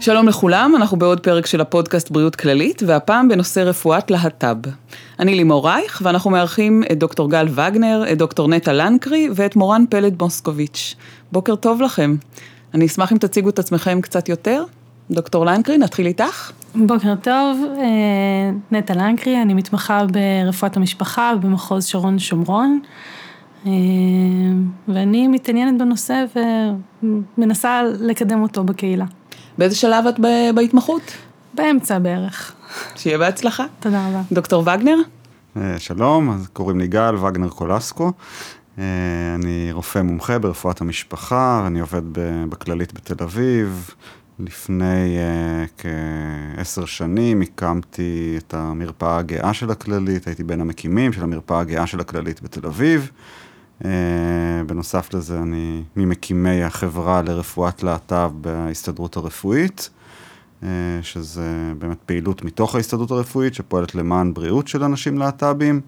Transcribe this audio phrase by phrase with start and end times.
[0.00, 4.68] שלום לכולם, אנחנו בעוד פרק של הפודקאסט בריאות כללית, והפעם בנושא רפואת להט"ב.
[5.18, 9.84] אני לימור רייך, ואנחנו מארחים את דוקטור גל וגנר, את דוקטור נטע לנקרי ואת מורן
[9.90, 10.94] פלד מוסקוביץ'.
[11.32, 12.16] בוקר טוב לכם.
[12.74, 14.64] אני אשמח אם תציגו את עצמכם קצת יותר.
[15.10, 16.52] דוקטור לנקרי, נתחיל איתך.
[16.74, 22.80] בוקר טוב, אה, נטע לנקרי, אני מתמחה ברפואת המשפחה במחוז שרון שומרון.
[23.66, 23.72] אה,
[24.88, 26.24] ואני מתעניינת בנושא
[27.38, 29.04] ומנסה לקדם אותו בקהילה.
[29.60, 30.14] באיזה שלב את
[30.54, 31.02] בהתמחות?
[31.54, 32.52] באמצע בערך.
[32.96, 33.64] שיהיה בהצלחה.
[33.80, 34.22] תודה רבה.
[34.32, 34.96] דוקטור וגנר?
[35.56, 38.12] אה, שלום, אז קוראים לי גל וגנר קולסקו.
[38.78, 38.84] אה,
[39.34, 42.02] אני רופא מומחה ברפואת המשפחה, אני עובד
[42.48, 43.90] בכללית בתל אביב.
[44.38, 45.82] לפני uh,
[46.56, 52.00] כעשר שנים הקמתי את המרפאה הגאה של הכללית, הייתי בין המקימים של המרפאה הגאה של
[52.00, 53.10] הכללית בתל אביב.
[53.82, 53.84] Uh,
[54.66, 59.90] בנוסף לזה אני ממקימי החברה לרפואת להט"ב בהסתדרות הרפואית,
[60.62, 60.64] uh,
[61.02, 65.80] שזה באמת פעילות מתוך ההסתדרות הרפואית שפועלת למען בריאות של אנשים להט"בים.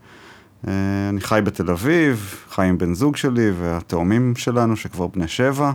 [0.64, 0.68] Uh,
[1.08, 5.72] אני חי בתל אביב, חי עם בן זוג שלי והתאומים שלנו שכבר בני שבע.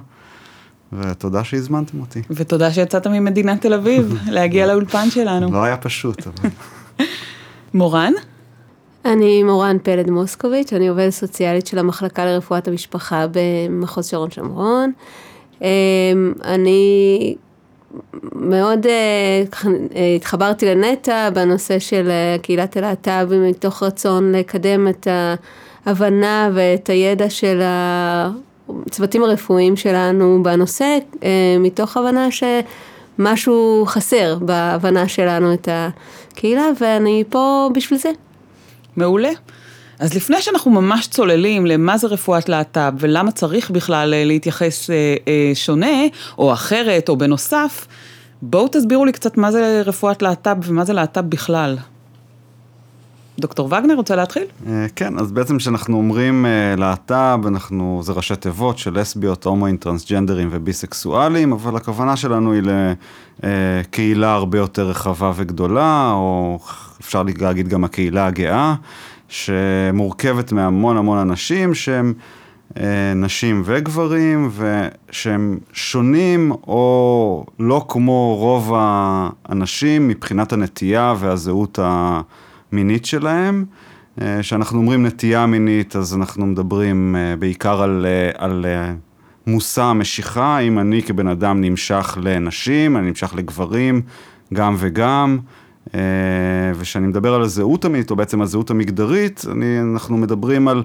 [0.93, 2.21] ותודה שהזמנתם אותי.
[2.29, 5.51] ותודה שיצאת ממדינת תל אביב להגיע לאולפן שלנו.
[5.51, 6.49] לא היה פשוט, אבל...
[7.73, 8.13] מורן?
[9.07, 14.91] אני מורן פלד מוסקוביץ', אני עובדת סוציאלית של המחלקה לרפואת המשפחה במחוז שרון שומרון.
[15.61, 15.67] אמ,
[16.43, 17.35] אני
[18.35, 19.43] מאוד אה,
[19.95, 25.07] אה, התחברתי לנטע בנושא של אה, קהילת הלהט"ב מתוך רצון לקדם את
[25.85, 30.97] ההבנה ואת הידע של הצוותים הרפואיים שלנו בנושא,
[31.59, 38.11] מתוך הבנה שמשהו חסר בהבנה שלנו את הקהילה, ואני פה בשביל זה.
[38.97, 39.31] מעולה.
[39.99, 45.15] אז לפני שאנחנו ממש צוללים למה זה רפואת להט"ב ולמה צריך בכלל אה, להתייחס אה,
[45.27, 46.03] אה, שונה
[46.37, 47.87] או אחרת או בנוסף,
[48.41, 51.77] בואו תסבירו לי קצת מה זה רפואת להט"ב ומה זה להט"ב בכלל.
[53.39, 54.43] דוקטור וגנר, רוצה להתחיל?
[54.95, 56.45] כן, אז בעצם כשאנחנו אומרים
[56.77, 62.61] להט"ב, אנחנו, זה ראשי תיבות של לסביות, הומואים, טרנסג'נדרים וביסקסואלים, אבל הכוונה שלנו היא
[63.43, 66.59] לקהילה הרבה יותר רחבה וגדולה, או
[67.01, 68.75] אפשר להגיד גם הקהילה הגאה,
[69.29, 72.13] שמורכבת מהמון המון אנשים שהם
[72.79, 81.79] אה, נשים וגברים, ושהם שונים או לא כמו רוב האנשים מבחינת הנטייה והזהות
[82.71, 83.65] המינית שלהם.
[84.39, 88.65] כשאנחנו אומרים נטייה מינית, אז אנחנו מדברים אה, בעיקר על, אה, על
[89.47, 94.01] מושא המשיכה, אם אני כבן אדם נמשך לנשים, אני נמשך לגברים,
[94.53, 95.37] גם וגם.
[95.95, 95.99] אה,
[96.75, 100.83] וכשאני מדבר על הזהות המינית, או בעצם הזהות המגדרית, אני, אנחנו מדברים על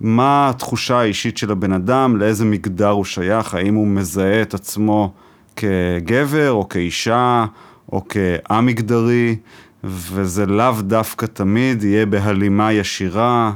[0.00, 5.12] מה התחושה האישית של הבן אדם, לאיזה מגדר הוא שייך, האם הוא מזהה את עצמו
[5.56, 7.44] כגבר, או כאישה,
[7.92, 9.36] או כא-מגדרי,
[9.84, 13.52] וזה לאו דווקא תמיד יהיה בהלימה ישירה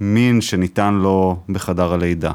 [0.00, 2.32] למין שניתן לו בחדר הלידה.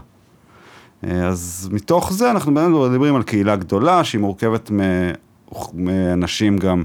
[1.04, 4.72] אה, אז מתוך זה אנחנו באמת מדברים על קהילה גדולה שהיא מורכבת
[6.14, 6.84] אנשים גם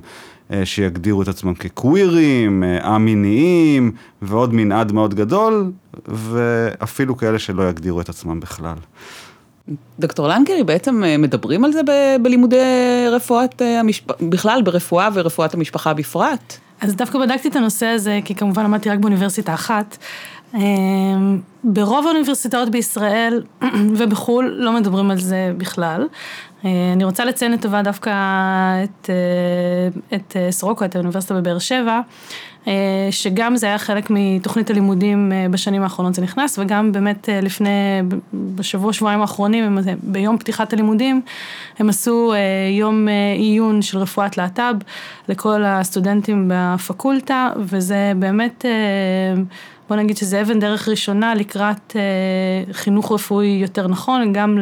[0.52, 3.92] אה, שיגדירו את עצמם כקווירים, אה, א-מיניים,
[4.22, 5.72] ועוד מנעד מאוד גדול,
[6.08, 8.76] ואפילו כאלה שלא יגדירו את עצמם בכלל.
[9.98, 12.56] דוקטור לנקרי, בעצם אה, מדברים על זה ב- בלימודי
[13.10, 16.56] רפואת המשפחה, בכלל ברפואה ורפואת המשפחה בפרט?
[16.80, 19.96] אז דווקא בדקתי את הנושא הזה, כי כמובן למדתי רק באוניברסיטה אחת.
[21.64, 23.42] ברוב האוניברסיטאות בישראל
[23.98, 26.06] ובחו"ל לא מדברים על זה בכלל.
[26.64, 28.10] אה, אני רוצה לציין לטובה דווקא
[28.84, 32.00] את, אה, את אה, סורוקה, את האוניברסיטה בבאר שבע,
[33.10, 37.68] שגם זה היה חלק מתוכנית הלימודים בשנים האחרונות זה נכנס, וגם באמת לפני,
[38.34, 41.20] בשבוע, שבועיים האחרונים, ביום פתיחת הלימודים,
[41.78, 42.32] הם עשו
[42.70, 44.74] יום עיון של רפואת להט"ב
[45.28, 48.64] לכל הסטודנטים בפקולטה, וזה באמת...
[49.90, 54.58] בוא נגיד שזה אבן דרך ראשונה לקראת אה, חינוך רפואי יותר נכון, גם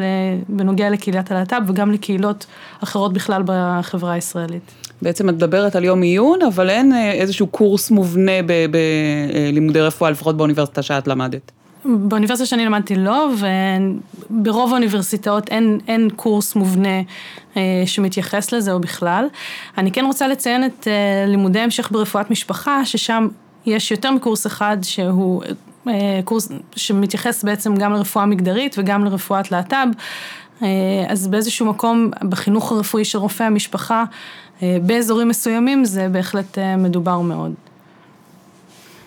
[0.49, 2.47] בנוגע לקהילת הלהט"ב וגם לקהילות
[2.83, 4.88] אחרות בכלל בחברה הישראלית.
[5.03, 8.33] בעצם את מדברת על יום עיון, אבל אין אה, איזשהו קורס מובנה
[8.71, 11.53] בלימודי רפואה, לפחות באוניברסיטה שאת למדת.
[11.85, 13.29] באוניברסיטה שאני למדתי לא,
[14.31, 17.03] וברוב האוניברסיטאות אין, אין קורס מובנה
[17.56, 19.27] אה, שמתייחס לזה או בכלל.
[19.79, 23.29] אני כן רוצה לציין את אה, לימודי המשך ברפואת משפחה, ששם
[23.67, 25.43] יש יותר מקורס אחד שהוא
[25.89, 29.89] אה, קורס שמתייחס בעצם גם לרפואה מגדרית וגם לרפואת להט"ב.
[30.63, 30.69] אה,
[31.09, 34.05] אז באיזשהו מקום בחינוך הרפואי של רופאי המשפחה,
[34.63, 37.55] אה, באזורים מסוימים זה בהחלט מדובר מאוד.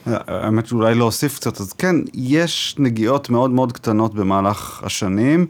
[0.05, 5.47] האמת שאולי להוסיף קצת, אז כן, יש נגיעות מאוד מאוד קטנות במהלך השנים.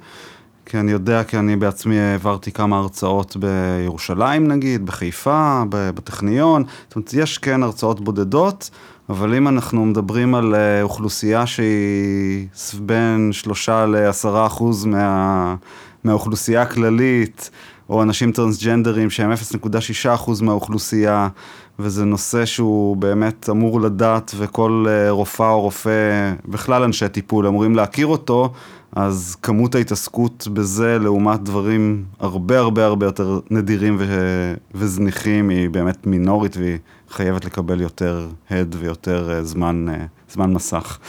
[0.72, 7.14] כי אני יודע, כי אני בעצמי העברתי כמה הרצאות בירושלים נגיד, בחיפה, בטכניון, זאת אומרת,
[7.14, 8.70] יש כן הרצאות בודדות,
[9.10, 12.48] אבל אם אנחנו מדברים על אה, אוכלוסייה שהיא
[12.80, 15.56] בין שלושה לעשרה אחוז מה,
[16.04, 17.50] מהאוכלוסייה הכללית,
[17.90, 21.28] או אנשים טרנסג'נדרים שהם 0.6% מהאוכלוסייה,
[21.80, 27.76] וזה נושא שהוא באמת אמור לדעת, וכל אה, רופאה או רופא, בכלל אנשי טיפול, אמורים
[27.76, 28.54] להכיר אותו,
[28.96, 36.08] אז כמות ההתעסקות בזה לעומת דברים הרבה הרבה הרבה יותר נדירים ו- וזניחים היא באמת
[36.08, 36.78] מינורית והיא
[37.10, 41.00] חייבת לקבל יותר הד ויותר אה, זמן, אה, זמן מסך.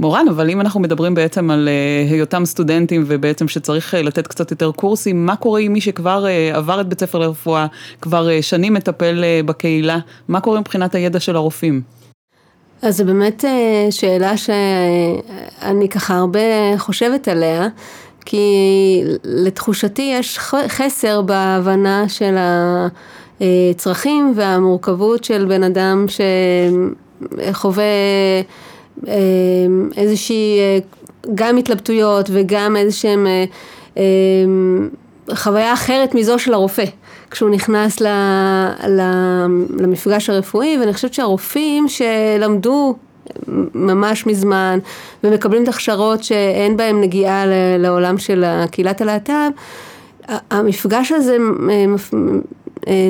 [0.00, 4.50] מורן, אבל אם אנחנו מדברים בעצם על uh, היותם סטודנטים ובעצם שצריך uh, לתת קצת
[4.50, 7.66] יותר קורסים, מה קורה עם מי שכבר uh, עבר את בית ספר לרפואה,
[8.00, 9.98] כבר שנים מטפל בקהילה,
[10.28, 11.82] מה קורה מבחינת הידע של הרופאים?
[12.82, 13.44] אז זו באמת
[13.90, 16.40] שאלה שאני ככה הרבה
[16.78, 17.68] חושבת עליה,
[18.24, 18.46] כי
[19.24, 22.36] לתחושתי יש חסר בהבנה של
[23.40, 26.06] הצרכים והמורכבות של בן אדם
[27.38, 27.84] שחווה
[29.96, 30.58] איזושהי
[31.34, 33.26] גם התלבטויות וגם איזשהם
[35.34, 36.84] חוויה אחרת מזו של הרופא.
[37.30, 38.06] כשהוא נכנס ל,
[38.88, 39.00] ל,
[39.78, 42.94] למפגש הרפואי, ואני חושבת שהרופאים שלמדו
[43.74, 44.78] ממש מזמן
[45.24, 47.44] ומקבלים את הכשרות שאין בהם נגיעה
[47.78, 49.50] לעולם של קהילת הלהט"ב,
[50.50, 51.36] המפגש הזה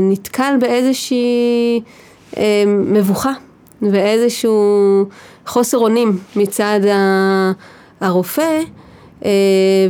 [0.00, 1.80] נתקל באיזושהי
[2.66, 3.32] מבוכה
[3.82, 5.04] ואיזשהו
[5.46, 6.80] חוסר אונים מצד
[8.00, 8.60] הרופא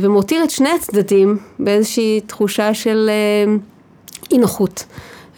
[0.01, 3.09] ומותיר את שני הצדדים באיזושהי תחושה של
[4.31, 4.85] אי נוחות.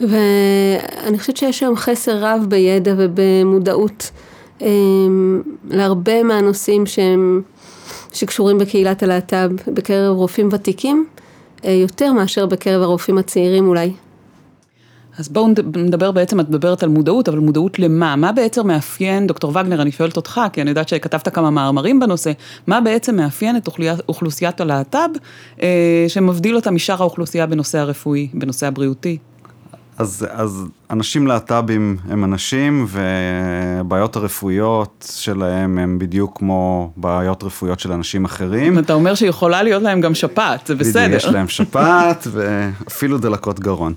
[0.01, 4.11] ואני חושבת שיש היום חסר רב בידע ובמודעות
[4.61, 4.67] אה,
[5.69, 7.41] להרבה מהנושאים שהם,
[8.13, 11.05] שקשורים בקהילת הלהט"ב בקרב רופאים ותיקים,
[11.65, 13.91] אה, יותר מאשר בקרב הרופאים הצעירים אולי.
[15.17, 15.47] אז בואו
[15.77, 18.15] נדבר בעצם, את מדברת על מודעות, אבל מודעות למה?
[18.15, 22.31] מה בעצם מאפיין, דוקטור וגנר, אני שואלת אותך, כי אני יודעת שכתבת כמה מאמרים בנושא,
[22.67, 23.69] מה בעצם מאפיין את
[24.09, 25.09] אוכלוסיית הלהט"ב,
[25.61, 29.17] אה, שמבדיל אותה משאר האוכלוסייה בנושא הרפואי, בנושא הבריאותי?
[29.97, 37.91] אז, אז אנשים להט"בים הם אנשים, ובעיות הרפואיות שלהם הם בדיוק כמו בעיות רפואיות של
[37.91, 38.79] אנשים אחרים.
[38.79, 41.05] אתה אומר שיכולה להיות להם גם שפעת, זה בסדר.
[41.05, 43.93] בדיוק, יש להם שפעת ואפילו דלקות גרון.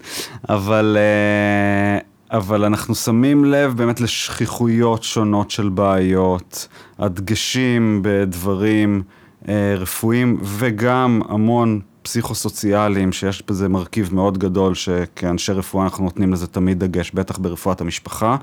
[0.48, 0.96] אבל...
[1.00, 1.98] אה,
[2.30, 6.68] אבל אנחנו שמים לב באמת לשכיחויות שונות של בעיות,
[6.98, 9.02] הדגשים בדברים
[9.48, 16.46] אה, רפואיים וגם המון פסיכו-סוציאליים, שיש בזה מרכיב מאוד גדול, שכאנשי רפואה אנחנו נותנים לזה
[16.46, 18.36] תמיד דגש, בטח ברפואת המשפחה.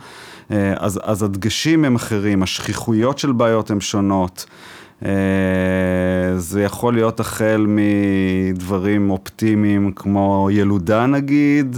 [0.51, 4.45] אה, אז, אז הדגשים הם אחרים, השכיחויות של בעיות הן שונות.
[5.06, 5.12] אה,
[6.38, 11.77] זה יכול להיות החל מדברים אופטימיים כמו ילודה נגיד,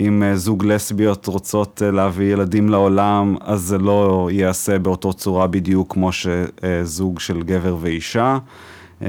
[0.00, 5.92] אם אה, זוג לסביות רוצות להביא ילדים לעולם, אז זה לא ייעשה באותו צורה בדיוק
[5.92, 8.38] כמו שזוג של גבר ואישה.
[9.02, 9.08] אה,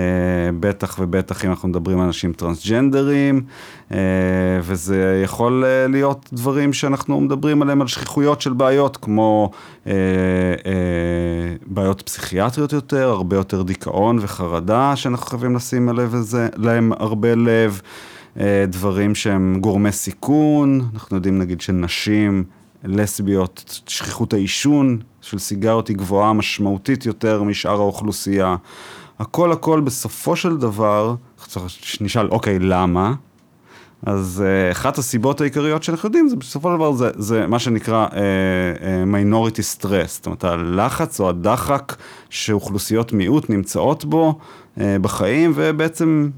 [0.60, 3.42] בטח ובטח אם אנחנו מדברים על אנשים טרנסג'נדרים,
[3.92, 3.98] אה,
[4.62, 9.52] וזה יכול אה, להיות דברים שאנחנו מדברים עליהם, על שכיחויות של בעיות, כמו
[11.68, 15.90] בעיות פסיכיאטריות יותר, הרבה יותר דיכאון וחרדה, שאנחנו חייבים לשים
[16.56, 17.82] להם הרבה לב.
[18.68, 22.44] דברים שהם גורמי סיכון, אנחנו יודעים נגיד שנשים
[22.84, 28.56] לסביות, שכיחות העישון של סיגריות היא גבוהה משמעותית יותר משאר האוכלוסייה.
[29.20, 31.16] הכל הכל בסופו של דבר,
[32.02, 33.14] נשאל, אוקיי, למה?
[34.06, 38.08] אז uh, אחת הסיבות העיקריות שאנחנו יודעים זה בסופו של דבר זה, זה מה שנקרא
[38.08, 38.16] uh, uh,
[39.14, 41.96] minority stress, זאת אומרת הלחץ או הדחק
[42.30, 46.30] שאוכלוסיות מיעוט נמצאות בו uh, בחיים ובעצם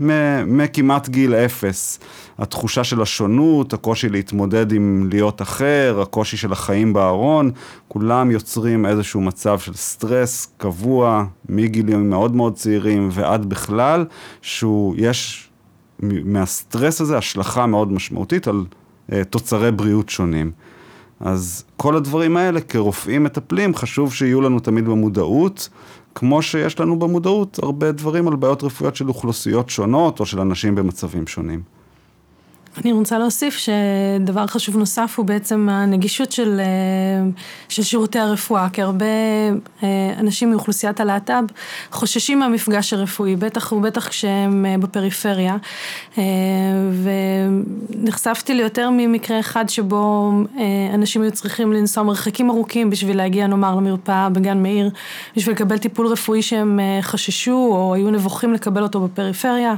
[0.48, 2.00] מכמעט גיל אפס.
[2.38, 7.52] התחושה של השונות, הקושי להתמודד עם להיות אחר, הקושי של החיים בארון,
[7.88, 14.06] כולם יוצרים איזשהו מצב של סטרס קבוע מגילים מאוד מאוד צעירים ועד בכלל,
[14.42, 15.51] שהוא יש
[16.02, 18.66] מהסטרס הזה השלכה מאוד משמעותית על
[19.10, 20.52] uh, תוצרי בריאות שונים.
[21.20, 25.70] אז כל הדברים האלה כרופאים מטפלים חשוב שיהיו לנו תמיד במודעות,
[26.16, 30.76] כמו שיש לנו במודעות הרבה דברים על בעיות רפואיות של אוכלוסיות שונות או של אנשים
[30.76, 31.62] במצבים שונים.
[32.78, 37.30] אני רוצה להוסיף שדבר חשוב נוסף הוא בעצם הנגישות של, אה,
[37.70, 39.06] של שירותי הרפואה, כי הרבה
[39.84, 41.44] אה, אנשים מאוכלוסיית הלהט"ב
[41.92, 45.58] חוששים מהמפגש הרפואי, בטח ובטח כשהם אה, בפריפריה.
[47.94, 50.32] ונחשפתי ליותר ממקרה אחד שבו
[50.94, 54.90] אנשים היו צריכים לנסוע מרחקים ארוכים בשביל להגיע נאמר למרפאה בגן מאיר,
[55.36, 59.74] בשביל לקבל טיפול רפואי שהם חששו או היו נבוכים לקבל אותו בפריפריה,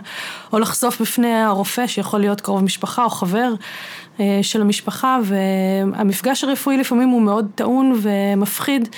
[0.54, 2.83] או לחשוף בפני הרופא שיכול להיות קרוב משפחה.
[2.84, 3.54] משפחה או חבר
[4.20, 8.90] אה, של המשפחה, והמפגש הרפואי לפעמים הוא מאוד טעון ומפחיד,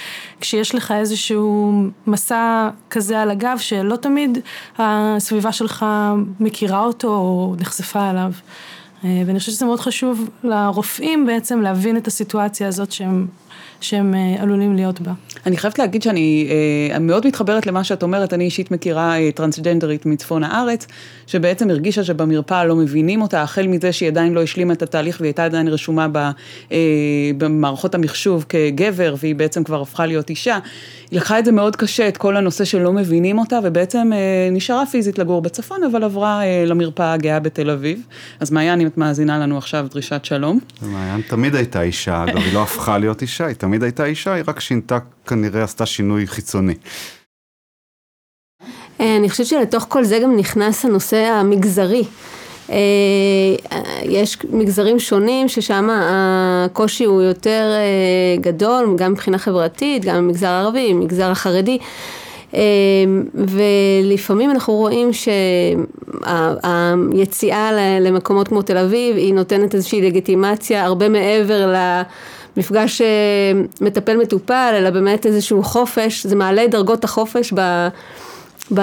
[0.41, 1.73] כשיש לך איזשהו
[2.07, 4.37] מסע כזה על הגב, שלא תמיד
[4.77, 5.85] הסביבה שלך
[6.39, 8.31] מכירה אותו או נחשפה אליו.
[9.03, 13.27] אה, ואני חושבת שזה מאוד חשוב לרופאים בעצם להבין את הסיטואציה הזאת שהם
[13.81, 15.11] שהם אה, עלולים להיות בה.
[15.45, 16.47] אני חייבת להגיד שאני
[16.91, 20.87] אה, מאוד מתחברת למה שאת אומרת, אני אישית מכירה אה, טרנסג'נדרית מצפון הארץ,
[21.27, 25.27] שבעצם הרגישה שבמרפאה לא מבינים אותה, החל מזה שהיא עדיין לא השלימה את התהליך והיא
[25.27, 26.07] הייתה עדיין רשומה
[27.37, 30.59] במערכות המחשוב כגבר, והיא בעצם כבר הפכה להיות אישה.
[31.11, 34.11] היא לקחה את זה מאוד קשה, את כל הנושא שלא מבינים אותה, ובעצם
[34.51, 38.01] נשארה פיזית לגור בצפון, אבל עברה למרפאה הגאה בתל אביב.
[38.39, 40.59] אז מעיין, אם את מאזינה לנו עכשיו, דרישת שלום.
[40.81, 44.43] מעיין תמיד הייתה אישה, אגב, היא לא הפכה להיות אישה, היא תמיד הייתה אישה, היא
[44.47, 46.73] רק שינתה, כנראה עשתה שינוי חיצוני.
[48.99, 52.03] אה, אני חושבת שלתוך כל זה גם נכנס הנושא המגזרי.
[52.69, 52.75] אה,
[54.03, 60.93] יש מגזרים שונים ששם הקושי הוא יותר אה, גדול, גם מבחינה חברתית, גם במגזר הערבי,
[60.93, 61.77] במגזר החרדי.
[63.33, 65.09] ולפעמים אנחנו רואים
[67.13, 72.01] שהיציאה למקומות כמו תל אביב היא נותנת איזושהי לגיטימציה הרבה מעבר ל...
[72.57, 73.07] מפגש אה,
[73.81, 77.87] מטפל מטופל, אלא באמת איזשהו חופש, זה מעלה דרגות החופש ב...
[78.73, 78.81] ב...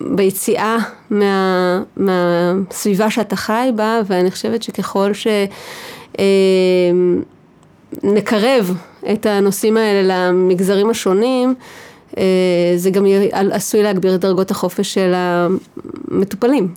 [0.00, 0.76] ביציאה
[1.10, 1.82] מה...
[1.96, 5.12] מהסביבה שאתה חי בה, ואני חושבת שככל
[8.02, 8.74] שנקרב
[9.06, 11.54] אה, את הנושאים האלה למגזרים השונים,
[12.18, 12.22] אה,
[12.76, 16.74] זה גם עשוי להגביר את דרגות החופש של המטופלים.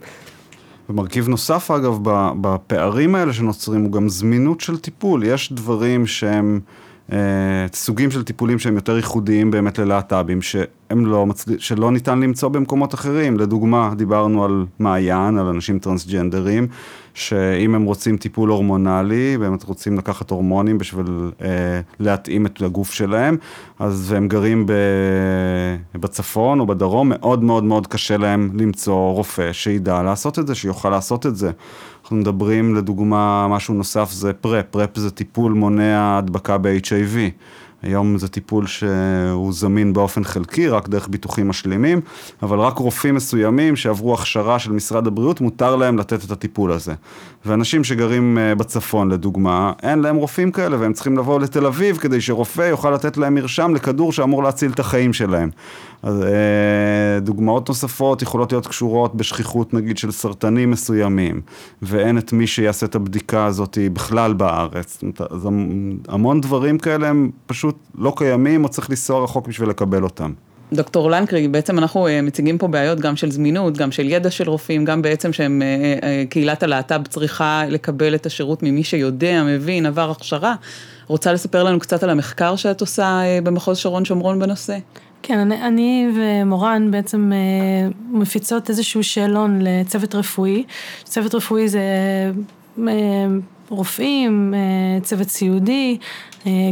[0.91, 1.97] ומרכיב נוסף אגב
[2.41, 6.59] בפערים האלה שנוצרים הוא גם זמינות של טיפול, יש דברים שהם
[7.73, 10.39] סוגים של טיפולים שהם יותר ייחודיים באמת ללהט"בים,
[10.91, 11.57] לא מצל...
[11.57, 16.67] שלא ניתן למצוא במקומות אחרים, לדוגמה דיברנו על מעיין, על אנשים טרנסג'נדרים,
[17.13, 23.37] שאם הם רוצים טיפול הורמונלי, באמת רוצים לקחת הורמונים בשביל אה, להתאים את הגוף שלהם,
[23.79, 24.71] אז הם גרים ב...
[25.95, 30.89] בצפון או בדרום, מאוד מאוד מאוד קשה להם למצוא רופא שידע לעשות את זה, שיוכל
[30.89, 31.51] לעשות את זה.
[32.11, 37.17] אנחנו מדברים, לדוגמה, משהו נוסף זה פרפ, פרפ זה טיפול מונע הדבקה ב-HIV.
[37.81, 42.01] היום זה טיפול שהוא זמין באופן חלקי, רק דרך ביטוחים משלימים,
[42.43, 46.93] אבל רק רופאים מסוימים שעברו הכשרה של משרד הבריאות, מותר להם לתת את הטיפול הזה.
[47.45, 52.21] ואנשים שגרים אה, בצפון, לדוגמה, אין להם רופאים כאלה, והם צריכים לבוא לתל אביב כדי
[52.21, 55.49] שרופא יוכל לתת להם מרשם לכדור שאמור להציל את החיים שלהם.
[56.03, 61.41] אז אה, דוגמאות נוספות יכולות להיות קשורות בשכיחות נגיד של סרטנים מסוימים,
[61.81, 65.03] ואין את מי שיעשה את הבדיקה הזאת בכלל בארץ.
[65.29, 65.47] אז
[66.07, 70.31] המון דברים כאלה הם פשוט לא קיימים, או צריך לנסוע רחוק בשביל לקבל אותם.
[70.73, 74.49] דוקטור לנקרי, בעצם אנחנו אה, מציגים פה בעיות גם של זמינות, גם של ידע של
[74.49, 75.61] רופאים, גם בעצם שהם,
[76.29, 80.55] קהילת הלהט"ב צריכה לקבל את השירות ממי שיודע, מבין, עבר הכשרה.
[81.07, 84.77] רוצה לספר לנו קצת על המחקר שאת עושה במחוז שרון שומרון בנושא?
[85.23, 90.63] כן, אני, אני ומורן בעצם אה, מפיצות איזשהו שאלון לצוות רפואי.
[91.03, 91.81] צוות רפואי זה
[92.79, 92.83] אה,
[93.69, 95.97] רופאים, אה, צוות סיעודי,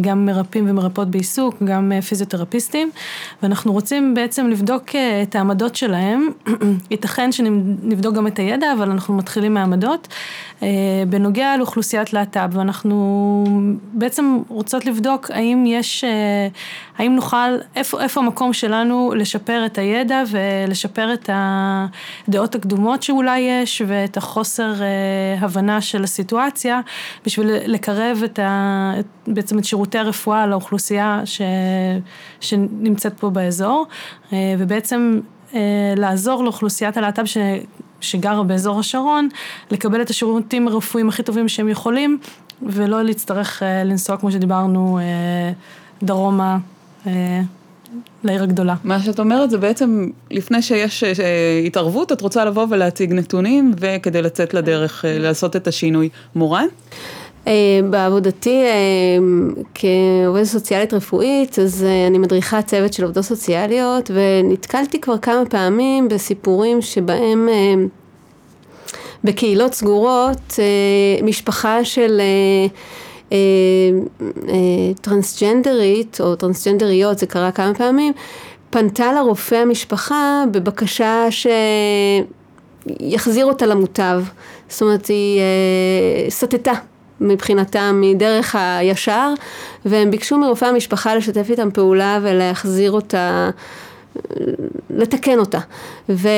[0.01, 2.91] גם מרפאים ומרפאות בעיסוק, גם אה, פיזיותרפיסטים,
[3.43, 4.83] ואנחנו רוצים בעצם לבדוק
[5.23, 6.29] את העמדות שלהם,
[6.91, 10.07] ייתכן שנבדוק גם את הידע, אבל אנחנו מתחילים מהעמדות,
[11.09, 13.43] בנוגע לאוכלוסיית להט"ב, ואנחנו
[13.93, 16.03] בעצם רוצות לבדוק האם יש,
[16.97, 23.81] האם נוכל, איפה, איפה המקום שלנו לשפר את הידע ולשפר את הדעות הקדומות שאולי יש,
[23.87, 24.73] ואת החוסר
[25.39, 26.81] הבנה של הסיטואציה.
[27.25, 28.93] בשביל לקרב את ה,
[29.27, 31.41] בעצם את שירותי הרפואה לאוכלוסייה ש,
[32.39, 33.87] שנמצאת פה באזור,
[34.33, 35.19] אה, ובעצם
[35.53, 35.59] אה,
[35.97, 37.37] לעזור לאוכלוסיית הלהט"ב ש...
[38.01, 39.29] שגרה באזור השרון,
[39.71, 42.19] לקבל את השירותים הרפואיים הכי טובים שהם יכולים,
[42.61, 44.99] ולא להצטרך אה, לנסוע, כמו שדיברנו,
[46.03, 46.57] דרומה.
[48.23, 48.75] לעיר הגדולה.
[48.83, 51.03] מה שאת אומרת זה בעצם, לפני שיש
[51.65, 56.09] התערבות, את רוצה לבוא ולהציג נתונים, וכדי לצאת לדרך, לעשות את השינוי.
[56.35, 56.65] מורן?
[57.47, 59.17] אה, בעבודתי אה,
[59.75, 66.07] כעובדת סוציאלית רפואית, אז אה, אני מדריכה צוות של עובדות סוציאליות, ונתקלתי כבר כמה פעמים
[66.07, 67.49] בסיפורים שבהם
[69.23, 70.59] בקהילות סגורות,
[71.23, 72.21] משפחה של
[75.01, 78.13] טרנסג'נדרית או טרנסג'נדריות, זה קרה כמה פעמים,
[78.69, 81.25] פנתה לרופא המשפחה בבקשה
[82.99, 84.23] שיחזיר אותה למוטב.
[84.69, 85.41] זאת אומרת, היא
[86.29, 86.73] סטתה
[87.21, 89.33] מבחינתם מדרך הישר,
[89.85, 93.49] והם ביקשו מרופא המשפחה לשתף איתם פעולה ולהחזיר אותה,
[94.89, 95.59] לתקן אותה.
[96.09, 96.29] ו,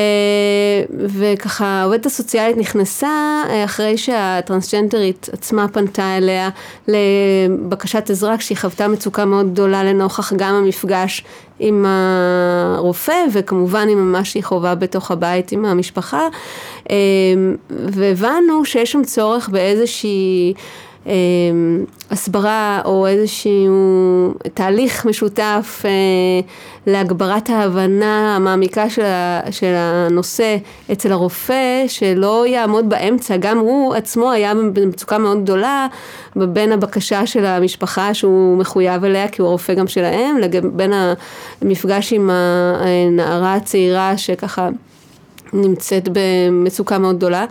[0.90, 6.48] וככה העובדת הסוציאלית נכנסה אחרי שהטרנסג'נדרית עצמה פנתה אליה
[6.88, 11.24] לבקשת עזרה כשהיא חוותה מצוקה מאוד גדולה לנוכח גם המפגש
[11.58, 16.28] עם הרופא וכמובן עם מה שהיא חווה בתוך הבית עם המשפחה
[17.70, 20.54] והבנו שיש שם צורך באיזושהי
[22.10, 25.84] הסברה או איזשהו תהליך משותף
[26.86, 29.02] להגברת ההבנה המעמיקה של,
[29.50, 30.56] של הנושא
[30.92, 35.86] אצל הרופא, שלא יעמוד באמצע, גם הוא עצמו היה במצוקה מאוד גדולה
[36.36, 40.92] בין הבקשה של המשפחה שהוא מחויב אליה, כי הוא הרופא גם שלהם, לבין
[41.62, 44.68] המפגש עם הנערה הצעירה שככה
[45.52, 47.44] נמצאת במצוקה מאוד גדולה.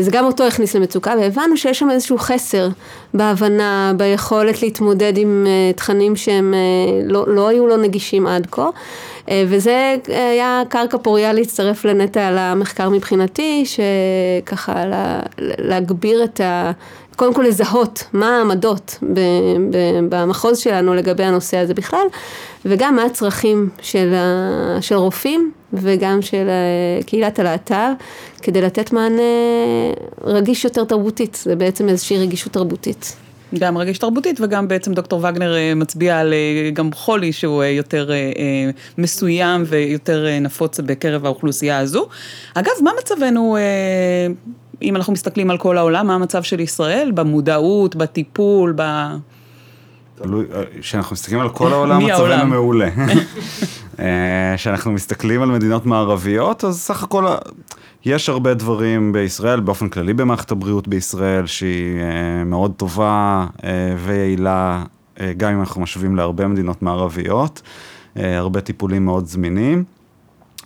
[0.00, 2.68] זה גם אותו הכניס למצוקה, והבנו שיש שם איזשהו חסר
[3.14, 6.54] בהבנה, ביכולת להתמודד עם תכנים שהם
[7.04, 8.68] לא, לא היו לו נגישים עד כה.
[9.30, 16.70] וזה היה קרקע פוריה להצטרף לנטע על המחקר מבחינתי, שככה לה, להגביר את ה...
[17.16, 18.98] קודם כל לזהות מה העמדות
[20.08, 22.06] במחוז שלנו לגבי הנושא הזה בכלל,
[22.64, 24.14] וגם מה הצרכים של,
[24.80, 26.48] של רופאים וגם של
[27.06, 27.92] קהילת הלהט"ב,
[28.42, 29.22] כדי לתת מענה
[30.22, 33.16] רגיש יותר תרבותית, זה בעצם איזושהי רגישות תרבותית.
[33.58, 36.34] גם רגיש תרבותית וגם בעצם דוקטור וגנר מצביע על
[36.72, 38.10] גם חולי שהוא יותר
[38.98, 42.06] מסוים ויותר נפוץ בקרב האוכלוסייה הזו.
[42.54, 43.56] אגב, מה מצבנו
[44.82, 48.82] אם אנחנו מסתכלים על כל העולם, מה המצב של ישראל במודעות, בטיפול, ב...
[50.14, 50.46] תלוי,
[50.80, 52.88] כשאנחנו מסתכלים על כל העולם, מצבנו מעולה.
[54.56, 57.26] כשאנחנו מסתכלים על מדינות מערביות, אז סך הכל
[58.04, 62.00] יש הרבה דברים בישראל, באופן כללי במערכת הבריאות בישראל, שהיא
[62.46, 63.46] מאוד טובה
[64.04, 64.84] ויעילה,
[65.36, 67.62] גם אם אנחנו משווים להרבה מדינות מערביות,
[68.16, 69.84] הרבה טיפולים מאוד זמינים.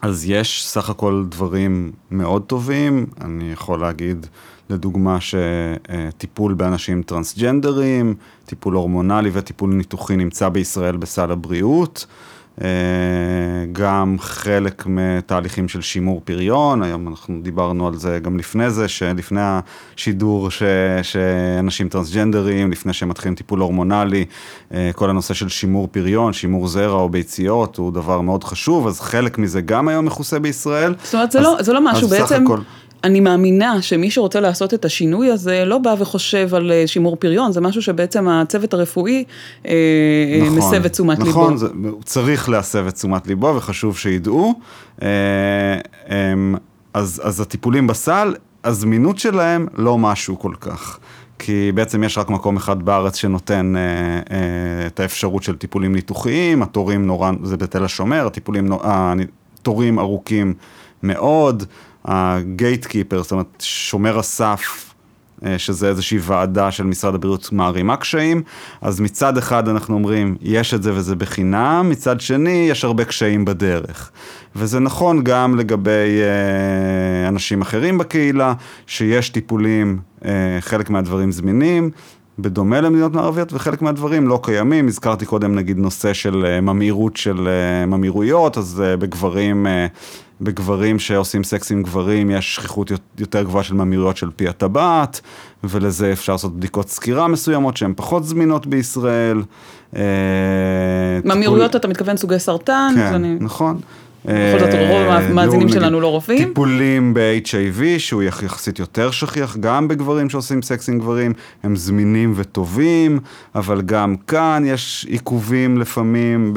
[0.03, 4.27] אז יש סך הכל דברים מאוד טובים, אני יכול להגיד
[4.71, 8.15] לדוגמה שטיפול באנשים טרנסג'נדרים,
[8.47, 12.07] טיפול הורמונלי וטיפול ניתוחי נמצא בישראל בסל הבריאות,
[13.73, 19.41] גם חלק מתהליכים של שימור פריון, היום אנחנו דיברנו על זה גם לפני זה, שלפני
[19.43, 20.63] השידור ש,
[21.03, 24.25] שאנשים טרנסג'נדרים, לפני שהם מתחילים טיפול הורמונלי,
[24.95, 29.39] כל הנושא של שימור פריון, שימור זרע או ביציות הוא דבר מאוד חשוב, אז חלק
[29.39, 30.95] מזה גם היום מכוסה בישראל.
[31.03, 32.45] זאת אומרת, זה, אז, לא, זה לא משהו, בעצם...
[32.45, 32.59] הכל...
[33.05, 37.61] אני מאמינה שמי שרוצה לעשות את השינוי הזה לא בא וחושב על שימור פריון, זה
[37.61, 39.25] משהו שבעצם הצוות הרפואי
[39.65, 41.41] נכון, מסב את תשומת נכון, ליבו.
[41.41, 41.69] נכון, זה,
[42.05, 44.55] צריך להסב את תשומת ליבו וחשוב שידעו.
[46.95, 48.35] אז, אז הטיפולים בסל,
[48.65, 50.99] הזמינות שלהם לא משהו כל כך.
[51.39, 56.63] כי בעצם יש רק מקום אחד בארץ שנותן אה, אה, את האפשרות של טיפולים ניתוחיים,
[56.63, 60.55] התורים נורא, זה בתל השומר, הטיפולים, התורים ארוכים
[61.03, 61.65] מאוד.
[62.05, 64.89] הגייט קיפר, זאת אומרת שומר הסף,
[65.57, 68.43] שזה איזושהי ועדה של משרד הבריאות מערימה קשיים,
[68.81, 73.45] אז מצד אחד אנחנו אומרים, יש את זה וזה בחינם, מצד שני, יש הרבה קשיים
[73.45, 74.11] בדרך.
[74.57, 78.53] וזה נכון גם לגבי אה, אנשים אחרים בקהילה,
[78.87, 80.31] שיש טיפולים, אה,
[80.61, 81.91] חלק מהדברים זמינים.
[82.39, 87.49] בדומה למדינות מערביות וחלק מהדברים לא קיימים, הזכרתי קודם נגיד נושא של ממאירות של
[87.87, 89.67] ממאירויות, אז בגברים,
[90.41, 95.21] בגברים שעושים סקס עם גברים יש שכיחות יותר גבוהה של ממאירויות של פי הטבעת,
[95.65, 99.43] ולזה אפשר לעשות בדיקות סקירה מסוימות שהן פחות זמינות בישראל.
[101.25, 102.93] ממאירויות אתה מתכוון סוגי סרטן?
[102.97, 103.37] כן, אני...
[103.41, 103.81] נכון.
[104.29, 106.49] בכל זאת רוב המאזינים שלנו לא רופאים.
[106.49, 113.19] טיפולים ב-HIV שהוא יחסית יותר שכיח גם בגברים שעושים סקס עם גברים, הם זמינים וטובים,
[113.55, 116.55] אבל גם כאן יש עיכובים לפעמים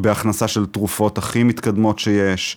[0.00, 2.56] בהכנסה של תרופות הכי מתקדמות שיש.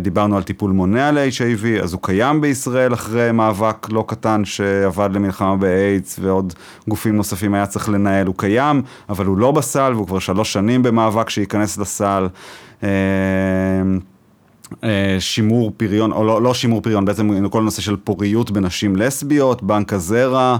[0.00, 5.56] דיברנו על טיפול מונע ל-HIV, אז הוא קיים בישראל אחרי מאבק לא קטן שעבד למלחמה
[5.56, 6.54] באיידס ועוד
[6.88, 10.82] גופים נוספים היה צריך לנהל, הוא קיים, אבל הוא לא בסל והוא כבר שלוש שנים
[10.82, 12.26] במאבק שייכנס לסל.
[15.18, 19.92] שימור פריון, או לא, לא שימור פריון, בעצם כל נושא של פוריות בנשים לסביות, בנק
[19.92, 20.56] הזרע,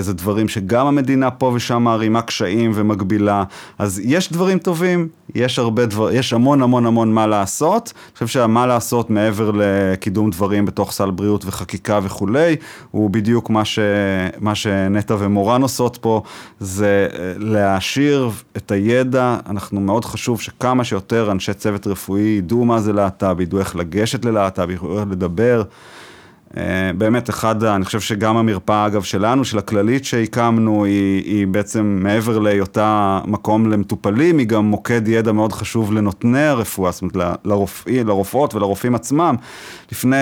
[0.00, 3.44] זה דברים שגם המדינה פה ושם מערימה קשיים ומגבילה,
[3.78, 7.92] אז יש דברים טובים, יש הרבה דבר, יש המון המון המון מה לעשות.
[7.94, 12.56] אני חושב שהמה לעשות מעבר לקידום דברים בתוך סל בריאות וחקיקה וכולי,
[12.90, 13.78] הוא בדיוק מה, ש,
[14.40, 16.22] מה שנטע ומורן עושות פה,
[16.60, 19.36] זה אה, להעשיר את הידע.
[19.48, 24.24] אנחנו מאוד חשוב שכמה שיותר אנשי צוות רפואי ידעו מה זה להט"ב, ידעו איך לגשת
[24.24, 25.62] ללהט"ב, ידעו איך לדבר.
[26.58, 31.98] אה, באמת אחד, אני חושב שגם המרפאה אגב שלנו, של הכללית שהקמנו, היא, היא בעצם
[32.02, 38.06] מעבר להיותה מקום למטופלים, היא גם מוקד ידע מאוד חשוב לנותני הרפואה, זאת אומרת לרופאים,
[38.06, 39.34] לרופאות ולרופאים עצמם.
[39.92, 40.16] לפני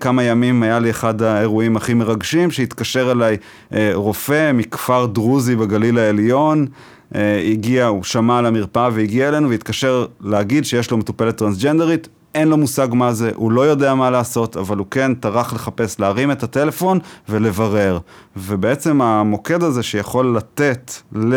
[0.00, 3.36] כמה ימים היה לי אחד האירועים הכי מרגשים, שהתקשר אליי
[3.74, 6.66] אה, רופא מכפר דרוזי בגליל העליון.
[7.14, 12.48] אה, הגיע, הוא שמע על המרפאה והגיע אלינו והתקשר להגיד שיש לו מטופלת טרנסג'נדרית, אין
[12.48, 16.30] לו מושג מה זה, הוא לא יודע מה לעשות, אבל הוא כן טרח לחפש, להרים
[16.30, 17.98] את הטלפון ולברר.
[18.36, 21.34] ובעצם המוקד הזה שיכול לתת ל...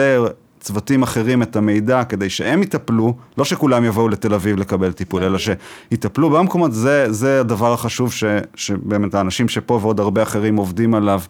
[0.67, 5.37] צוותים אחרים את המידע כדי שהם יטפלו, לא שכולם יבואו לתל אביב לקבל טיפול, אלא
[5.37, 8.23] שיטפלו במקומות, זה, זה הדבר החשוב ש,
[8.55, 11.21] שבאמת האנשים שפה ועוד הרבה אחרים עובדים עליו,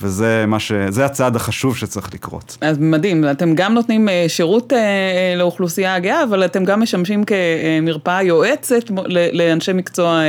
[0.00, 0.72] וזה מה ש...
[0.88, 2.56] זה הצעד החשוב שצריך לקרות.
[2.60, 7.24] אז מדהים, אתם גם נותנים אה, שירות אה, אה, לאוכלוסייה הגאה, אבל אתם גם משמשים
[7.24, 8.90] כמרפאה יועצת
[9.32, 10.20] לאנשי מקצוע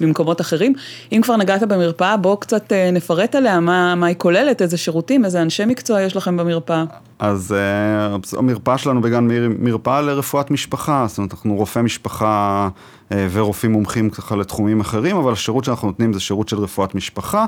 [0.00, 0.72] במקומות אחרים.
[1.12, 5.42] אם כבר נגעת במרפאה, בואו קצת נפרט עליה, מה, מה היא כוללת, איזה שירותים, איזה
[5.42, 6.84] אנשי מקצוע יש לכם במרפאה.
[7.22, 12.68] אז uh, המרפאה שלנו בגן מאיר היא מרפאה לרפואת משפחה, זאת אומרת, אנחנו רופאי משפחה
[13.08, 17.44] uh, ורופאים מומחים ככה לתחומים אחרים, אבל השירות שאנחנו נותנים זה שירות של רפואת משפחה,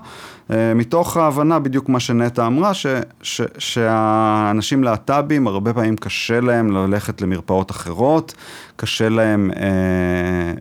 [0.48, 2.86] uh, מתוך ההבנה בדיוק מה שנטע אמרה, ש,
[3.22, 8.34] ש, שהאנשים להט"בים, הרבה פעמים קשה להם ללכת למרפאות אחרות,
[8.76, 9.56] קשה להם uh,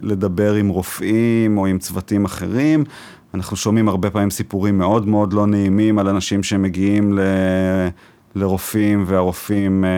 [0.02, 2.84] לדבר עם רופאים או עם צוותים אחרים.
[3.34, 7.22] אנחנו שומעים הרבה פעמים סיפורים מאוד מאוד לא נעימים על אנשים שמגיעים ל...
[8.36, 9.90] לרופאים והרופאים אה,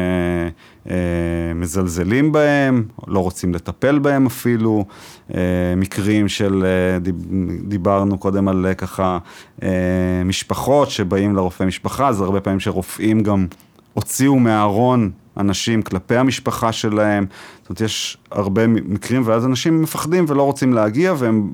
[0.92, 4.86] אה, מזלזלים בהם, לא רוצים לטפל בהם אפילו,
[5.34, 5.40] אה,
[5.78, 7.16] מקרים של, אה, דיב,
[7.68, 9.18] דיברנו קודם על אה, ככה
[9.64, 9.70] אה,
[10.26, 13.48] משפחות שבאים לרופא משפחה, אז הרבה פעמים שרופאים גם
[13.94, 17.26] הוציאו מהארון אנשים כלפי המשפחה שלהם,
[17.62, 21.50] זאת אומרת יש הרבה מקרים ואז אנשים מפחדים ולא רוצים להגיע והם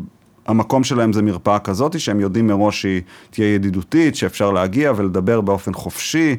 [0.47, 5.73] המקום שלהם זה מרפאה כזאת, שהם יודעים מראש שהיא תהיה ידידותית, שאפשר להגיע ולדבר באופן
[5.73, 6.35] חופשי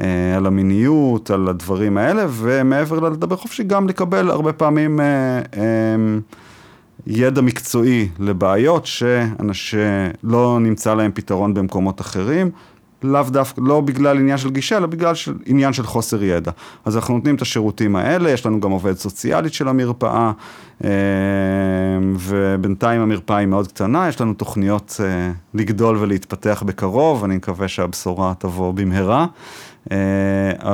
[0.00, 5.06] אה, על המיניות, על הדברים האלה, ומעבר ללדבר חופשי, גם לקבל הרבה פעמים אה,
[5.56, 5.62] אה,
[7.06, 8.86] ידע מקצועי לבעיות
[9.52, 12.50] שלא נמצא להם פתרון במקומות אחרים.
[13.02, 16.50] לאו דווקא, לא בגלל עניין של גישה, אלא בגלל של, עניין של חוסר ידע.
[16.84, 20.32] אז אנחנו נותנים את השירותים האלה, יש לנו גם עובדת סוציאלית של המרפאה,
[20.84, 20.90] אה,
[22.18, 28.32] ובינתיים המרפאה היא מאוד קטנה, יש לנו תוכניות אה, לגדול ולהתפתח בקרוב, אני מקווה שהבשורה
[28.38, 29.26] תבוא במהרה.
[29.92, 29.96] אה,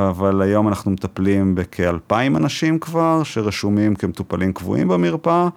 [0.08, 5.48] אבל היום אנחנו מטפלים בכאלפיים אנשים כבר, שרשומים כמטופלים קבועים במרפאה.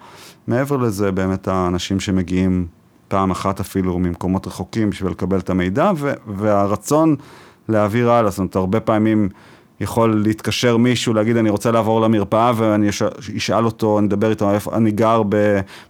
[0.46, 2.66] מעבר לזה, באמת האנשים שמגיעים
[3.08, 5.92] פעם אחת אפילו ממקומות רחוקים בשביל לקבל את המידע,
[6.26, 7.16] והרצון
[7.68, 9.28] להעביר הלאה, זאת אומרת, הרבה פעמים
[9.80, 12.88] יכול להתקשר מישהו, להגיד אני רוצה לעבור למרפאה ואני
[13.36, 15.22] אשאל אותו, אני אדבר איתו, אני גר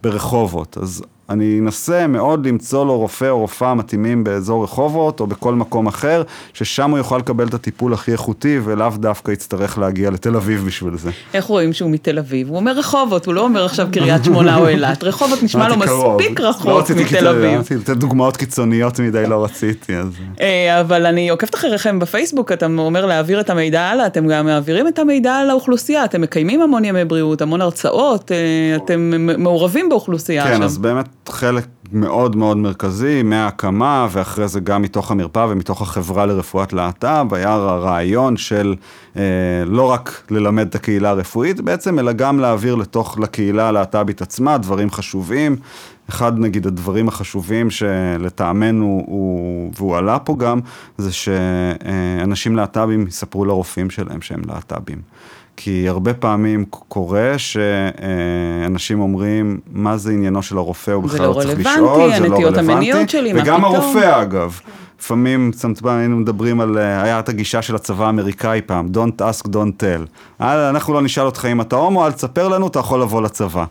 [0.03, 5.55] ברחובות, אז אני אנסה מאוד למצוא לו רופא או רופאה מתאימים באזור רחובות או בכל
[5.55, 10.37] מקום אחר, ששם הוא יוכל לקבל את הטיפול הכי איכותי ולאו דווקא יצטרך להגיע לתל
[10.37, 11.11] אביב בשביל זה.
[11.35, 12.49] איך רואים שהוא מתל אביב?
[12.49, 15.05] הוא אומר רחובות, הוא לא אומר עכשיו קריית שמונה או אילת.
[15.05, 17.61] רחובות נשמע לו מספיק רחוק לא מתל אביב.
[17.61, 19.93] רציתי לתת דוגמאות קיצוניות מדי, לא רציתי.
[20.41, 24.89] אה, אבל אני עוקבת אחריכם בפייסבוק, אתה אומר להעביר את המידע הלאה, אתם גם מעבירים
[24.89, 30.63] את המידע לאוכלוסייה, אתם מקיימים המון ימי בריאות, המון הרצאות, אה, אתם מעורבים באוכלוסייה כן,
[30.63, 36.73] אז באמת חלק מאוד מאוד מרכזי מההקמה ואחרי זה גם מתוך המרפאה ומתוך החברה לרפואת
[36.73, 38.75] להט"ב היה הרעיון של
[39.17, 39.23] אה,
[39.67, 44.91] לא רק ללמד את הקהילה הרפואית בעצם, אלא גם להעביר לתוך, לקהילה הלהט"בית עצמה דברים
[44.91, 45.57] חשובים.
[46.09, 50.61] אחד נגיד הדברים החשובים שלטעמנו הוא, והוא עלה פה גם,
[50.99, 54.99] זה שאנשים להט"בים יספרו לרופאים שלהם שהם להט"בים.
[55.61, 61.59] כי הרבה פעמים קורה שאנשים אומרים, מה זה עניינו של הרופא, הוא בכלל לא צריך
[61.59, 63.57] לשאול, זה לא רלוונטי, הנטיות המיניות שלי, מה פתאום.
[63.57, 64.61] וגם הרופא אגב.
[65.01, 65.51] לפעמים,
[65.85, 70.38] היינו מדברים על, אה, היה את הגישה של הצבא האמריקאי פעם, Don't ask, don't tell.
[70.41, 73.65] אנחנו לא נשאל אותך אם אתה הומו, אל תספר לנו, אתה יכול לבוא לצבא.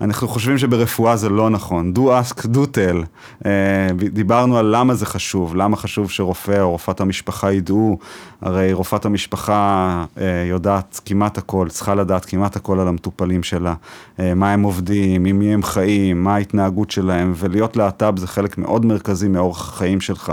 [0.00, 1.92] אנחנו חושבים שברפואה זה לא נכון.
[1.96, 3.06] Do ask, do tell.
[3.46, 7.98] אה, דיברנו על למה זה חשוב, למה חשוב שרופא או רופאת המשפחה ידעו,
[8.40, 13.74] הרי רופאת המשפחה אה, יודעת כמעט הכל, צריכה לדעת כמעט הכל על המטופלים שלה,
[14.18, 18.86] מה הם עובדים, עם מי הם חיים, מה ההתנהגות שלהם, ולהיות להט"ב זה חלק מאוד
[18.86, 20.32] מרכזי מאורח החיים שלך.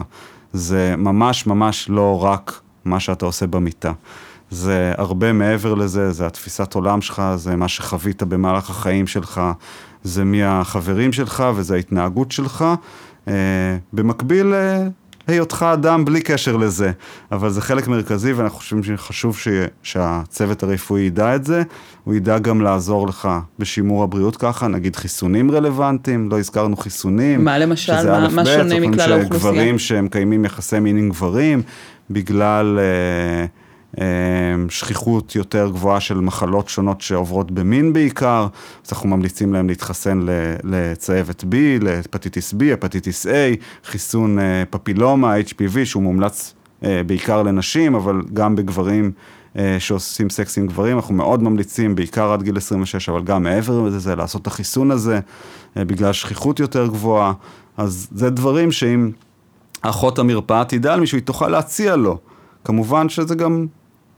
[0.53, 3.91] זה ממש ממש לא רק מה שאתה עושה במיטה.
[4.51, 9.41] זה הרבה מעבר לזה, זה התפיסת עולם שלך, זה מה שחווית במהלך החיים שלך,
[10.03, 12.65] זה מי החברים שלך וזה ההתנהגות שלך.
[13.27, 13.33] אה,
[13.93, 14.87] במקביל אה,
[15.27, 16.91] היותך אדם בלי קשר לזה,
[17.31, 19.47] אבל זה חלק מרכזי ואנחנו חושבים שחשוב ש...
[19.83, 21.63] שהצוות הרפואי ידע את זה,
[22.03, 23.29] הוא ידע גם לעזור לך
[23.59, 27.43] בשימור הבריאות ככה, נגיד חיסונים רלוונטיים, לא הזכרנו חיסונים.
[27.43, 29.51] מה למשל, מה, מה שונה מכלל האוכלוסייה?
[29.51, 31.61] גברים שמקיימים יחסי מין עם גברים,
[32.09, 32.79] בגלל...
[32.79, 33.45] אה,
[34.69, 38.47] שכיחות יותר גבוהה של מחלות שונות שעוברות במין בעיקר,
[38.85, 40.25] אז אנחנו ממליצים להם להתחסן
[40.63, 43.29] לצהבת B, להפטיטיס B, הפטיטיס A,
[43.83, 49.11] חיסון אה, פפילומה, HPV, שהוא מומלץ אה, בעיקר לנשים, אבל גם בגברים
[49.57, 53.81] אה, שעושים סקס עם גברים, אנחנו מאוד ממליצים, בעיקר עד גיל 26, אבל גם מעבר
[53.81, 55.19] לזה, לעשות את החיסון הזה,
[55.75, 57.33] בגלל שכיחות יותר גבוהה,
[57.77, 59.11] אז זה דברים שאם
[59.81, 62.17] אחות המרפאה תדע על מישהו, היא תוכל להציע לו.
[62.67, 63.67] כמובן שזה גם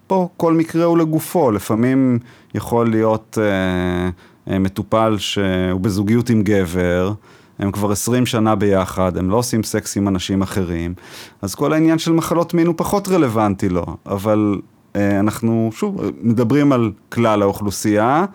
[0.07, 2.19] פה כל מקרה הוא לגופו, לפעמים
[2.55, 7.13] יכול להיות אה, אה, מטופל שהוא בזוגיות עם גבר,
[7.59, 10.93] הם כבר 20 שנה ביחד, הם לא עושים סקס עם אנשים אחרים,
[11.41, 14.62] אז כל העניין של מחלות מין הוא פחות רלוונטי לו, אבל
[14.95, 18.25] אה, אנחנו שוב מדברים על כלל האוכלוסייה.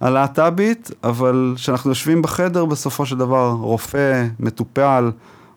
[0.00, 5.10] הלהט"בית, אבל כשאנחנו יושבים בחדר, בסופו של דבר רופא, מטופל,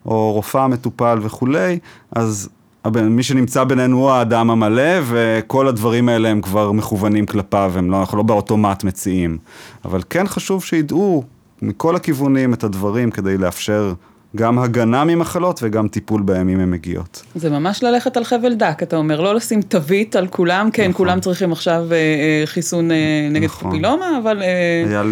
[0.06, 1.78] או רופאה מטופל וכולי,
[2.12, 2.48] אז
[2.90, 8.00] מי שנמצא בינינו הוא האדם המלא, וכל הדברים האלה הם כבר מכוונים כלפיו, הם לא,
[8.00, 9.38] אנחנו לא באוטומט מציעים.
[9.84, 11.24] אבל כן חשוב שידעו
[11.62, 13.92] מכל הכיוונים את הדברים כדי לאפשר
[14.36, 17.22] גם הגנה ממחלות וגם טיפול בהם אם הן מגיעות.
[17.34, 20.92] זה ממש ללכת על חבל דק, אתה אומר, לא לשים תווית על כולם, כן, נכון.
[20.92, 22.96] כולם צריכים עכשיו אה, אה, חיסון אה,
[23.30, 23.70] נגד נכון.
[23.70, 24.42] פפילומה, אבל...
[24.42, 25.02] אה, היה...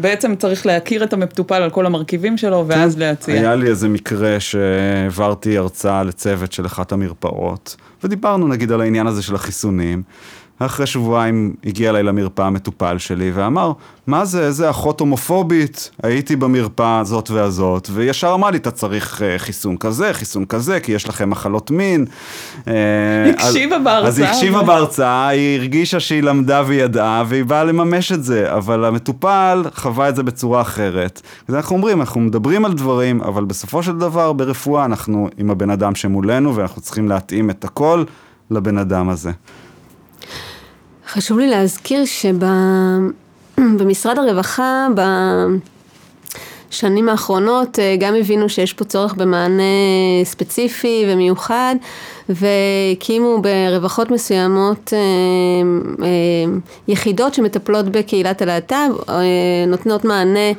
[0.00, 3.34] בעצם צריך להכיר את המטופל על כל המרכיבים שלו, ואז כן, להציע.
[3.34, 9.22] היה לי איזה מקרה שהעברתי הרצאה לצוות של אחת המרפאות, ודיברנו נגיד על העניין הזה
[9.22, 10.02] של החיסונים.
[10.66, 13.72] אחרי שבועיים הגיע אליי למרפאה המטופל שלי ואמר,
[14.06, 19.38] מה זה, איזה אחות הומופובית, הייתי במרפאה הזאת והזאת, וישר אמר לי, אתה צריך uh,
[19.38, 22.06] חיסון כזה, חיסון כזה, כי יש לכם מחלות מין.
[22.68, 22.74] אה,
[23.30, 24.08] הקשיבה בהרצאה.
[24.08, 28.84] אז היא הקשיבה בהרצאה, היא הרגישה שהיא למדה וידעה, והיא באה לממש את זה, אבל
[28.84, 31.20] המטופל חווה את זה בצורה אחרת.
[31.48, 35.70] אז אנחנו אומרים, אנחנו מדברים על דברים, אבל בסופו של דבר ברפואה אנחנו עם הבן
[35.70, 38.04] אדם שמולנו, ואנחנו צריכים להתאים את הכל
[38.50, 39.30] לבן אדם הזה.
[41.12, 42.04] חשוב לי להזכיר
[43.56, 44.86] שבמשרד הרווחה,
[46.70, 49.62] בשנים האחרונות, אה, גם הבינו שיש פה צורך במענה
[50.24, 51.74] ספציפי ומיוחד,
[52.28, 54.98] והקימו ברווחות מסוימות אה,
[56.06, 56.08] אה,
[56.88, 59.12] יחידות שמטפלות בקהילת הלהט"ב,
[59.66, 60.52] נותנות מענה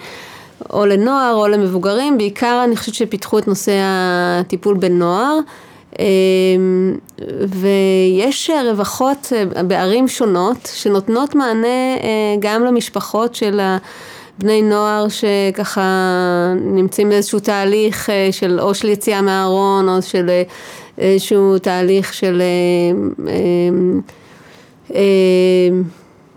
[0.70, 5.40] או לנוער או למבוגרים, בעיקר אני חושבת שפיתחו את נושא הטיפול בנוער.
[6.00, 6.96] אמ,
[7.48, 11.68] ויש רווחות אה, בערים שונות שנותנות מענה
[12.04, 13.62] אה, גם למשפחות של
[14.40, 15.84] בני נוער שככה
[16.62, 20.30] נמצאים באיזשהו תהליך אה, של או של יציאה מהארון או של
[20.98, 22.42] איזשהו תהליך של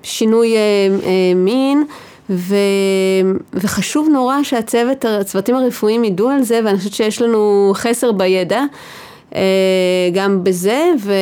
[0.02, 0.54] שינוי
[1.36, 1.84] מין.
[2.30, 2.56] ו,
[3.52, 8.62] וחשוב נורא שהצוות, הצוותים הרפואיים ידעו על זה, ואני חושבת שיש לנו חסר בידע.
[10.12, 11.12] גם בזה, ו,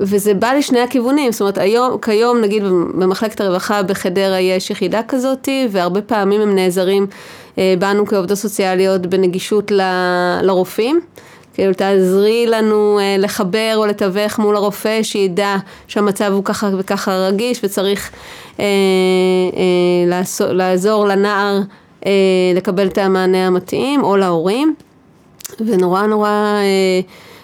[0.00, 2.62] וזה בא לשני הכיוונים, זאת אומרת היום, כיום נגיד
[2.94, 7.06] במחלקת הרווחה בחדרה יש יחידה כזאתי, והרבה פעמים הם נעזרים
[7.58, 9.80] אה, בנו כעובדות סוציאליות בנגישות ל,
[10.42, 11.00] לרופאים.
[11.54, 17.60] כאילו תעזרי לנו אה, לחבר או לתווך מול הרופא שידע שהמצב הוא ככה וככה רגיש
[17.64, 18.10] וצריך
[18.60, 21.60] אה, אה, לעזור, לעזור לנער
[22.06, 22.12] אה,
[22.54, 24.74] לקבל את המענה המתאים או להורים.
[25.60, 27.00] ונורא נורא, אה,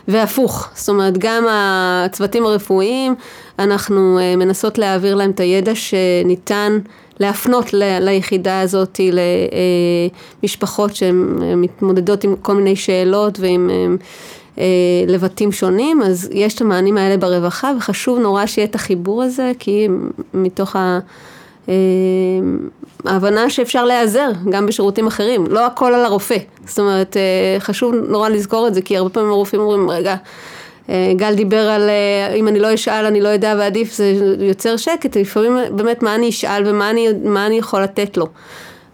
[0.08, 3.14] והפוך, זאת אומרת גם הצוותים הרפואיים,
[3.58, 6.78] אנחנו אה, מנסות להעביר להם את הידע שניתן
[7.20, 7.66] להפנות
[8.00, 9.00] ליחידה הזאת
[10.42, 13.70] למשפחות שהן מתמודדות עם כל מיני שאלות ועם
[14.58, 14.64] אה,
[15.06, 19.88] לבטים שונים, אז יש את המענים האלה ברווחה וחשוב נורא שיהיה את החיבור הזה, כי
[20.34, 20.98] מתוך ה...
[23.06, 26.36] ההבנה שאפשר להיעזר גם בשירותים אחרים, לא הכל על הרופא.
[26.66, 30.16] זאת אומרת, אה, חשוב נורא לזכור את זה, כי הרבה פעמים הרופאים אומרים, רגע,
[30.88, 34.76] אה, גל דיבר על אה, אם אני לא אשאל אני לא אדע ועדיף, זה יוצר
[34.76, 38.26] שקט, לפעמים באמת מה אני אשאל ומה אני, אני יכול לתת לו.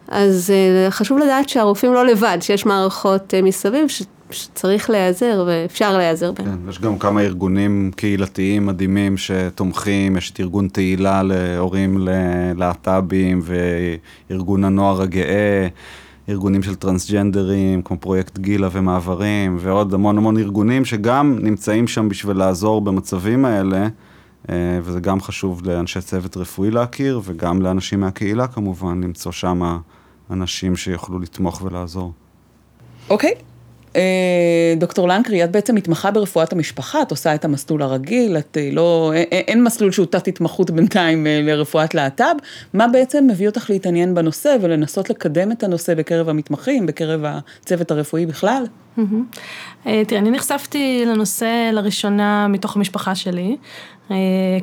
[0.09, 0.53] אז
[0.91, 3.89] חשוב לדעת שהרופאים לא לבד, שיש מערכות מסביב
[4.31, 6.47] שצריך להיעזר ואפשר להיעזר בהם.
[6.47, 13.41] כן, יש גם כמה ארגונים קהילתיים מדהימים שתומכים, יש את ארגון תהילה להורים ללהט"בים
[14.31, 15.69] וארגון הנוער הגאה.
[16.29, 22.37] ארגונים של טרנסג'נדרים, כמו פרויקט גילה ומעברים, ועוד המון המון ארגונים שגם נמצאים שם בשביל
[22.37, 23.89] לעזור במצבים האלה,
[24.49, 29.79] אה, וזה גם חשוב לאנשי צוות רפואי להכיר, וגם לאנשים מהקהילה כמובן, למצוא שם
[30.31, 32.13] אנשים שיוכלו לתמוך ולעזור.
[33.11, 33.31] אוקיי.
[33.31, 33.56] אה,
[34.77, 39.13] דוקטור לנקרי, את בעצם מתמחה ברפואת המשפחה, את עושה את המסלול הרגיל, את אה, לא,
[39.15, 42.35] אין, אין מסלול שהוא תת התמחות בינתיים אה, לרפואת להט"ב,
[42.75, 48.27] מה בעצם מביא אותך להתעניין בנושא ולנסות לקדם את הנושא בקרב המתמחים, בקרב הצוות הרפואי
[48.27, 48.65] בכלל?
[49.85, 53.57] תראה, אני נחשפתי לנושא לראשונה מתוך המשפחה שלי.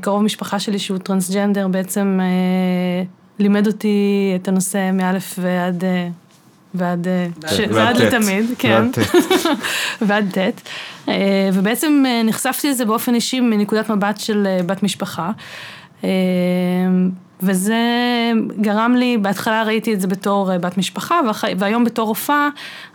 [0.01, 2.19] קרוב משפחה שלי שהוא טרנסג'נדר בעצם
[3.39, 5.83] לימד אותי את הנושא מאלף ועד
[6.75, 7.27] ועד, אה,
[7.69, 8.85] ועד לתמיד, כן,
[10.01, 10.61] ועד ט',
[11.09, 15.31] אה, ובעצם אה, נחשפתי לזה באופן אישי מנקודת מבט של בת משפחה.
[17.41, 17.77] וזה
[18.61, 21.19] גרם לי, בהתחלה ראיתי את זה בתור בת משפחה,
[21.57, 22.49] והיום בתור רופאה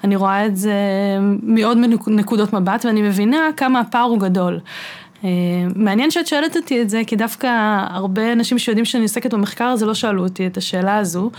[0.04, 0.72] אני רואה את זה
[1.42, 4.60] מעוד נקודות מבט, ואני מבינה כמה הפער הוא גדול.
[5.76, 7.48] מעניין שאת שואלת אותי את זה, כי דווקא
[7.90, 11.30] הרבה אנשים שיודעים שאני עוסקת במחקר הזה לא שאלו אותי את השאלה הזו,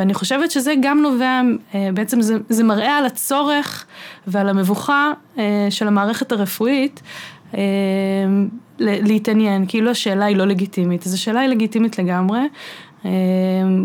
[0.00, 1.40] ואני חושבת שזה גם נובע,
[1.74, 3.86] אה, בעצם זה, זה מראה על הצורך
[4.26, 7.02] ועל המבוכה אה, של המערכת הרפואית
[7.54, 7.60] אה,
[8.78, 12.40] להתעניין, כאילו השאלה היא לא לגיטימית, אז השאלה היא לגיטימית לגמרי.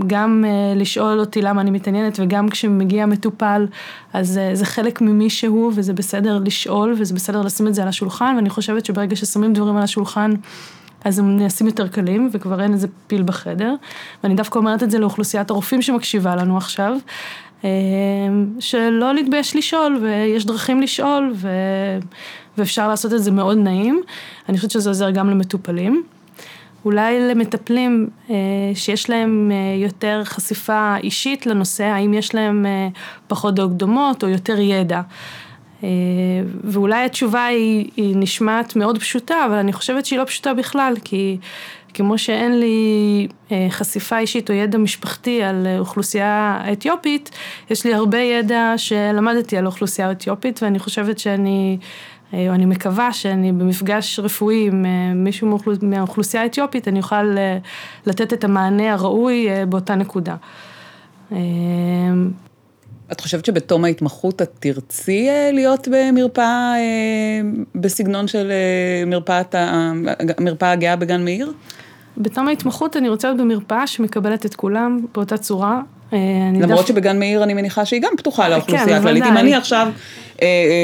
[0.08, 3.68] גם לשאול אותי למה אני מתעניינת וגם כשמגיע מטופל
[4.14, 8.34] אז זה חלק ממי שהוא וזה בסדר לשאול וזה בסדר לשים את זה על השולחן.
[8.36, 10.32] ואני חושבת שברגע ששמים דברים על השולחן
[11.06, 13.76] אז הם נעשים יותר קלים, וכבר אין איזה פיל בחדר.
[14.24, 16.98] ואני דווקא אומרת את זה לאוכלוסיית הרופאים שמקשיבה לנו עכשיו,
[17.64, 17.70] אה,
[18.60, 21.50] שלא להתבייש לשאול, ויש דרכים לשאול, ו...
[22.58, 24.02] ואפשר לעשות את זה מאוד נעים.
[24.50, 26.04] אני חושבת שזה עוזר גם למטופלים.
[26.86, 28.36] אולי למטפלים אה,
[28.76, 32.66] שיש להם אה, יותר חשיפה אישית לנושא, האם יש להם
[33.28, 35.02] פחות דעות דומות או יותר ידע.
[35.84, 35.90] אה,
[36.64, 41.38] ואולי התשובה היא, היא נשמעת מאוד פשוטה, אבל אני חושבת שהיא לא פשוטה בכלל, כי
[41.94, 47.32] כמו שאין לי אה, חשיפה אישית או ידע משפחתי על אוכלוסייה אתיופית,
[47.70, 51.78] יש לי הרבה ידע שלמדתי על אוכלוסייה אתיופית, ואני חושבת שאני...
[52.34, 54.86] או אה, אני מקווה שאני במפגש רפואי עם
[55.24, 57.36] מישהו מהאוכלוסייה האתיופית, אני אוכל
[58.06, 60.36] לתת את המענה הראוי באותה נקודה.
[63.12, 67.42] את חושבת שבתום ההתמחות את תרצי אה, להיות במרפאה אה,
[67.76, 71.52] בסגנון של אה, מרפאת, המרפאה הגאה בגן מאיר?
[72.18, 75.82] בתום ההתמחות אני רוצה להיות במרפאה שמקבלת את כולם באותה צורה.
[76.62, 76.88] למרות דף...
[76.88, 79.24] שבגן מאיר אני מניחה שהיא גם פתוחה לאוכלוסייה כן, הכללית.
[79.24, 79.88] אם אני עכשיו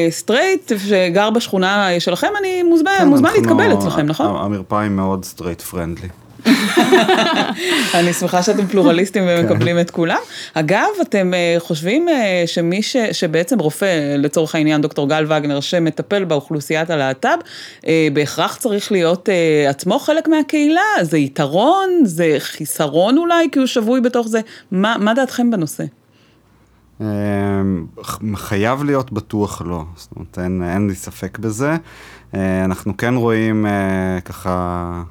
[0.10, 4.36] סטרייט שגר בשכונה שלכם, אני מוזמן, כן, מוזמן להתקבל אצלכם, נכון?
[4.46, 6.08] המרפאה היא מאוד straight friendly.
[8.00, 10.18] אני שמחה שאתם פלורליסטים ומקבלים את כולם.
[10.54, 16.24] אגב, אתם אה, חושבים אה, שמי ש, שבעצם רופא, לצורך העניין דוקטור גל וגנר, שמטפל
[16.24, 17.38] באוכלוסיית הלהט"ב,
[17.88, 19.30] אה, בהכרח צריך להיות
[19.70, 20.82] עצמו חלק מהקהילה?
[21.02, 21.90] זה יתרון?
[22.04, 23.48] זה חיסרון אולי?
[23.52, 24.40] כי הוא שבוי בתוך זה?
[24.72, 25.84] מה, מה דעתכם בנושא?
[28.36, 31.76] חייב להיות בטוח לא, זאת אומרת אין, אין לי ספק בזה.
[32.34, 33.66] אנחנו כן רואים
[34.26, 35.04] ככה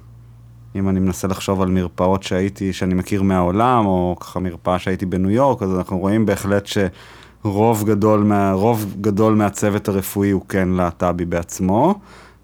[0.77, 5.31] אם אני מנסה לחשוב על מרפאות שהייתי, שאני מכיר מהעולם, או ככה מרפאה שהייתי בניו
[5.31, 8.55] יורק, אז אנחנו רואים בהחלט שרוב גדול, מה,
[9.01, 11.95] גדול מהצוות הרפואי הוא כן להט"בי בעצמו,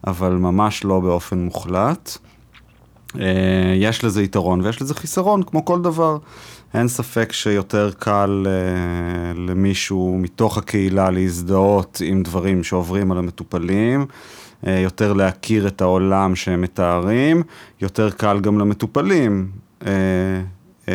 [0.06, 2.18] אבל ממש לא באופן מוחלט.
[3.20, 6.18] אה, יש לזה יתרון ויש לזה חיסרון, כמו כל דבר.
[6.74, 14.06] אין ספק שיותר קל uh, למישהו מתוך הקהילה להזדהות עם דברים שעוברים על המטופלים.
[14.66, 17.42] אה, יותר להכיר את העולם שהם מתארים,
[17.80, 19.48] יותר קל גם למטופלים
[19.86, 19.92] אה,
[20.88, 20.94] אה,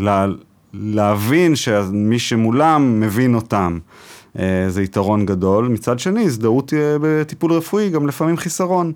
[0.00, 0.26] לה,
[0.74, 3.78] להבין שמי שמולם מבין אותם.
[4.68, 5.68] זה יתרון גדול.
[5.68, 8.92] מצד שני, הזדהות בטיפול רפואי גם לפעמים חיסרון.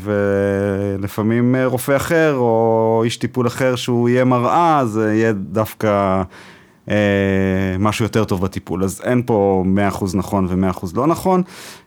[0.00, 6.22] ולפעמים רופא אחר או איש טיפול אחר שהוא יהיה מראה, זה יהיה דווקא
[7.78, 8.84] משהו יותר טוב בטיפול.
[8.84, 9.64] אז אין פה
[10.00, 11.42] 100% נכון ו-100% לא נכון,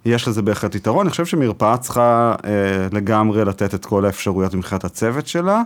[0.06, 1.06] יש לזה בהחלט יתרון.
[1.06, 2.52] אני חושב שמרפאה צריכה אה,
[2.92, 5.62] לגמרי לתת את כל האפשרויות מבחינת הצוות שלה.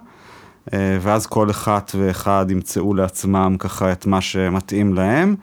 [0.74, 5.36] אה, ואז כל אחת ואחד ימצאו לעצמם ככה את מה שמתאים להם,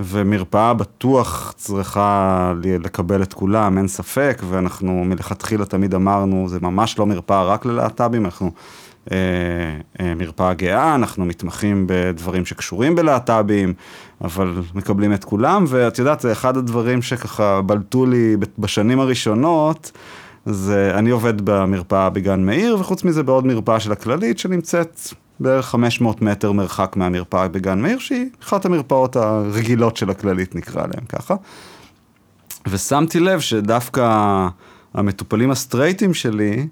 [0.00, 7.06] ומרפאה בטוח צריכה לקבל את כולם, אין ספק, ואנחנו מלכתחילה תמיד אמרנו, זה ממש לא
[7.06, 8.79] מרפאה רק ללהט"בים, אנחנו אה, אה,
[10.16, 13.74] מרפאה גאה, אנחנו מתמחים בדברים שקשורים בלהט"בים,
[14.24, 19.92] אבל מקבלים את כולם, ואת יודעת, זה אחד הדברים שככה בלטו לי בשנים הראשונות,
[20.46, 25.00] זה אני עובד במרפאה בגן מאיר, וחוץ מזה בעוד מרפאה של הכללית שנמצאת
[25.40, 31.04] בערך 500 מטר מרחק מהמרפאה בגן מאיר, שהיא אחת המרפאות הרגילות של הכללית, נקרא להם
[31.08, 31.34] ככה.
[32.68, 34.46] ושמתי לב שדווקא
[34.94, 36.66] המטופלים הסטרייטים שלי,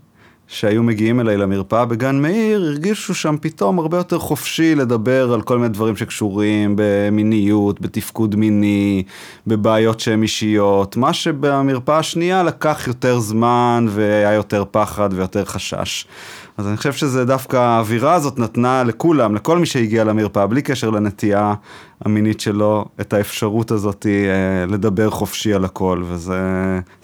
[0.49, 5.59] שהיו מגיעים אליי למרפאה בגן מאיר, הרגישו שם פתאום הרבה יותר חופשי לדבר על כל
[5.59, 9.03] מיני דברים שקשורים במיניות, בתפקוד מיני,
[9.47, 16.07] בבעיות שהן אישיות, מה שבמרפאה השנייה לקח יותר זמן והיה יותר פחד ויותר חשש.
[16.59, 20.91] אז אני חושב שזה דווקא, האווירה הזאת נתנה לכולם, לכל מי שהגיע למרפאה, בלי קשר
[20.91, 21.55] לנטייה
[22.05, 26.41] המינית שלו, את האפשרות הזאת אה, לדבר חופשי על הכל, וזה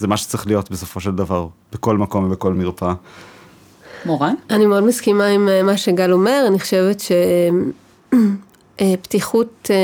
[0.08, 2.94] מה שצריך להיות בסופו של דבר, בכל מקום ובכל מרפאה.
[4.06, 4.34] מורן?
[4.50, 7.02] אני מאוד מסכימה עם אה, מה שגל אומר, אני חושבת
[8.80, 9.76] שפתיחות אה,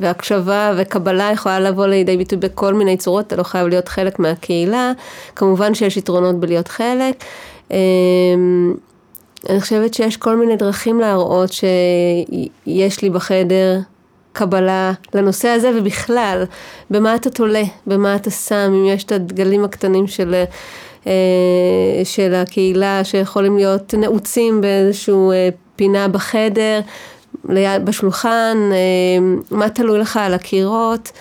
[0.00, 4.92] והקשבה וקבלה יכולה לבוא לידי ביטוי בכל מיני צורות, אתה לא חייב להיות חלק מהקהילה,
[5.36, 7.24] כמובן שיש יתרונות בלהיות חלק.
[9.50, 13.80] אני חושבת שיש כל מיני דרכים להראות שיש לי בחדר
[14.32, 16.44] קבלה לנושא הזה, ובכלל,
[16.90, 20.44] במה אתה תולה, במה אתה שם, אם יש את הדגלים הקטנים של, אה,
[22.04, 26.80] של הקהילה שיכולים להיות נעוצים באיזושהי אה, פינה בחדר,
[27.48, 28.76] ליד, בשולחן, אה,
[29.50, 31.12] מה תלוי לך על הקירות,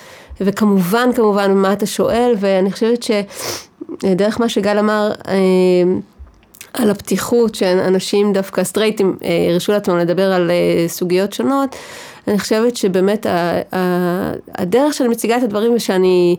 [0.41, 5.11] וכמובן, כמובן, מה אתה שואל, ואני חושבת שדרך מה שגל אמר,
[6.73, 9.17] על הפתיחות שאנשים דווקא סטרייטים
[9.49, 10.51] הרשו לעצמם לדבר על
[10.87, 11.75] סוגיות שונות,
[12.27, 13.25] אני חושבת שבאמת
[14.53, 16.35] הדרך שאני מציגה את הדברים זה שאני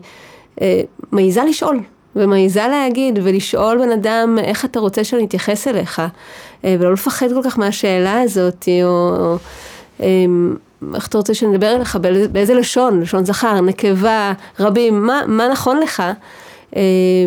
[1.11, 1.79] מעיזה לשאול,
[2.15, 6.01] ומעיזה להגיד ולשאול בן אדם איך אתה רוצה שאני אתייחס אליך,
[6.63, 9.37] ולא לפחד כל כך מהשאלה הזאת, או
[10.95, 11.97] איך אתה רוצה שאני אדבר אליך,
[12.31, 16.03] באיזה לשון, לשון זכר, נקבה, רבים, מה, מה נכון לך.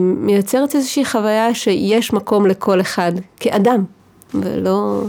[0.01, 3.85] מייצרת איזושהי חוויה שיש מקום לכל אחד כאדם,
[4.35, 5.03] ולא...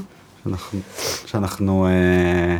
[0.43, 0.79] שאנחנו,
[1.25, 2.57] שאנחנו אה,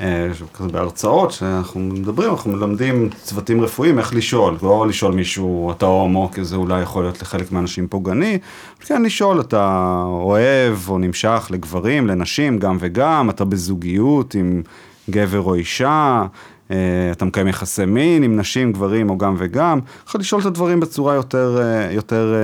[0.00, 0.28] אה,
[0.72, 6.44] בהרצאות, שאנחנו מדברים, אנחנו מלמדים צוותים רפואיים איך לשאול, לא לשאול מישהו, אתה הומו, כי
[6.44, 8.38] זה אולי יכול להיות לחלק מהאנשים פוגעני,
[8.80, 14.62] כן לשאול, אתה אוהב או נמשך לגברים, לנשים, גם וגם, אתה בזוגיות עם
[15.10, 16.26] גבר או אישה,
[16.70, 16.76] אה,
[17.12, 19.78] אתה מקיים יחסי מין עם נשים, גברים או גם וגם,
[20.08, 22.34] יכול לשאול את הדברים בצורה יותר, אה, יותר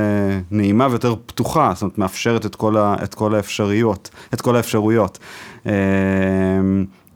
[0.51, 5.19] נעימה ויותר פתוחה, זאת אומרת מאפשרת את כל, ה, את כל האפשרויות, את כל האפשרויות.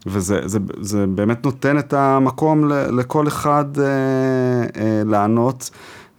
[0.07, 3.65] וזה זה, זה באמת נותן את המקום לכל אחד
[5.05, 5.71] לענות.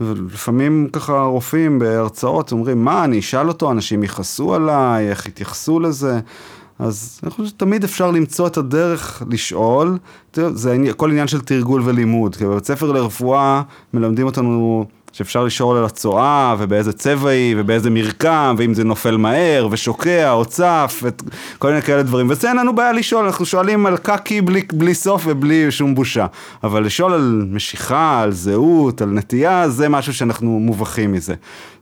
[0.02, 6.20] ולפעמים ככה רופאים בהרצאות אומרים, מה, אני אשאל אותו, אנשים יכעסו עליי, איך יתייחסו לזה.
[6.80, 9.98] אז אני חושב שתמיד אפשר למצוא את הדרך לשאול,
[10.36, 13.62] זה הכל עניין של תרגול ולימוד, כי בבית ספר לרפואה
[13.94, 19.68] מלמדים אותנו שאפשר לשאול על הצואה, ובאיזה צבע היא, ובאיזה מרקם, ואם זה נופל מהר,
[19.72, 22.28] ושוקע, או צף, וכל מיני כאלה דברים.
[22.30, 26.26] וזה אין לנו בעיה לשאול, אנחנו שואלים על קקי בלי, בלי סוף ובלי שום בושה.
[26.64, 31.34] אבל לשאול על משיכה, על זהות, על נטייה, זה משהו שאנחנו מובכים מזה.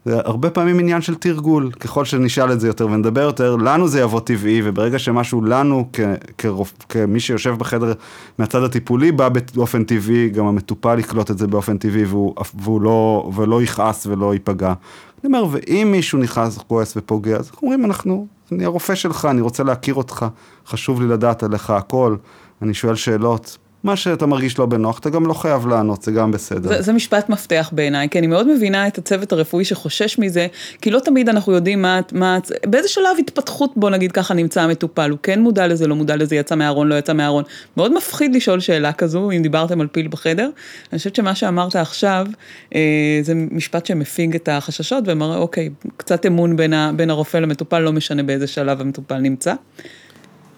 [0.04, 4.00] זה הרבה פעמים עניין של תרגול, ככל שנשאל את זה יותר ונדבר יותר, לנו זה
[4.00, 5.88] יבוא טבעי, וברגע שמשהו לנו,
[6.88, 7.92] כמי שיושב בחדר
[8.38, 13.30] מהצד הטיפולי, בא באופן טבעי, גם המטופל יקלוט את זה באופן טבעי, והוא, והוא לא,
[13.34, 14.74] ולא יכעס ולא ייפגע.
[15.24, 19.40] אני אומר, ואם מישהו נכנס, כועס ופוגע, אז אנחנו אומרים, אנחנו, אני הרופא שלך, אני
[19.40, 20.26] רוצה להכיר אותך,
[20.66, 22.16] חשוב לי לדעת עליך הכל,
[22.62, 26.30] אני שואל שאלות, מה שאתה מרגיש לא בנוח, אתה גם לא חייב לענות, זה גם
[26.30, 26.68] בסדר.
[26.68, 30.46] זה, זה משפט מפתח בעיניי, כי אני מאוד מבינה את הצוות הרפואי שחושש מזה,
[30.80, 35.10] כי לא תמיד אנחנו יודעים מה, מה באיזה שלב התפתחות, בוא נגיד ככה, נמצא המטופל,
[35.10, 37.44] הוא כן מודע לזה, לא מודע לזה, יצא מהארון, לא יצא מהארון.
[37.76, 40.50] מאוד מפחיד לשאול שאלה כזו, אם דיברתם על פיל בחדר.
[40.92, 42.26] אני חושבת שמה שאמרת עכשיו,
[42.74, 47.78] אה, זה משפט שמפיג את החששות, ומראה, אוקיי, קצת אמון בין, ה, בין הרופא למטופל,
[47.78, 49.54] לא משנה באיזה שלב המטופל נמצא.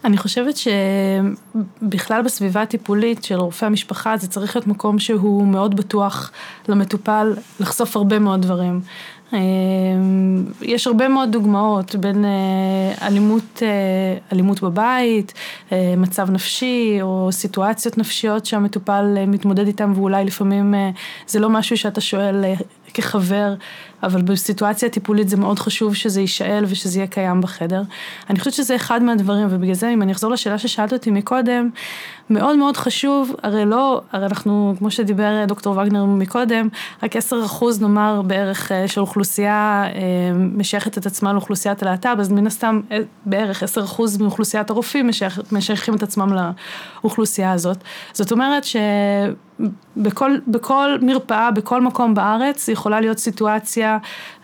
[0.04, 6.30] אני חושבת שבכלל בסביבה הטיפולית של רופאי המשפחה זה צריך להיות מקום שהוא מאוד בטוח
[6.68, 8.80] למטופל לחשוף הרבה מאוד דברים.
[9.32, 9.38] אה,
[10.62, 13.68] יש הרבה מאוד דוגמאות בין אה, אלימות, אה,
[14.32, 15.32] אלימות בבית,
[15.96, 20.74] מצב נפשי או סיטואציות נפשיות שהמטופל מתמודד איתם ואולי לפעמים
[21.26, 22.44] זה לא משהו שאתה שואל
[22.94, 23.54] כחבר,
[24.04, 27.82] אבל בסיטואציה טיפולית זה מאוד חשוב שזה יישאל ושזה יהיה קיים בחדר.
[28.30, 31.70] אני חושבת שזה אחד מהדברים, ובגלל זה אם אני אחזור לשאלה ששאלת אותי מקודם,
[32.30, 36.68] מאוד מאוד חשוב, הרי לא, הרי אנחנו, כמו שדיבר דוקטור וגנר מקודם,
[37.02, 40.00] רק עשר אחוז נאמר בערך אה, של אוכלוסייה אה,
[40.34, 45.40] משייכת את עצמה לאוכלוסיית הלהט"ב, אז מן הסתם אה, בערך עשר אחוז מאוכלוסיית הרופאים משייך,
[45.52, 46.32] משייכים את עצמם
[47.02, 47.78] לאוכלוסייה הזאת.
[48.12, 53.98] זאת אומרת שבכל בכל מרפאה, בכל מקום בארץ, יכולה להיות סיטואציה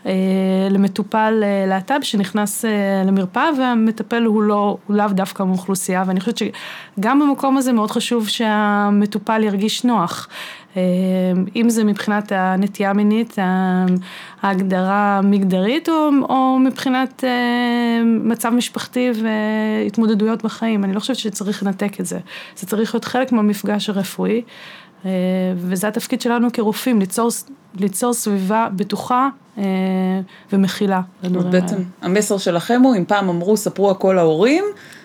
[0.69, 6.37] למטופל אה, להט"ב שנכנס אה, למרפאה והמטפל הוא לא, הוא לאו דווקא מאוכלוסייה ואני חושבת
[6.37, 10.27] שגם במקום הזה מאוד חשוב שהמטופל ירגיש נוח.
[10.77, 10.81] אה,
[11.55, 13.35] אם זה מבחינת הנטייה המינית,
[14.41, 20.83] ההגדרה המגדרית, או, או מבחינת אה, מצב משפחתי והתמודדויות בחיים.
[20.83, 22.19] אני לא חושבת שצריך לנתק את זה.
[22.55, 24.41] זה צריך להיות חלק מהמפגש הרפואי, אה,
[25.55, 27.29] וזה התפקיד שלנו כרופאים, ליצור,
[27.75, 29.29] ליצור סביבה בטוחה
[30.53, 31.01] ומכילה
[31.51, 34.63] בעצם המסר שלכם הוא, אם פעם אמרו, ספרו הכל להורים,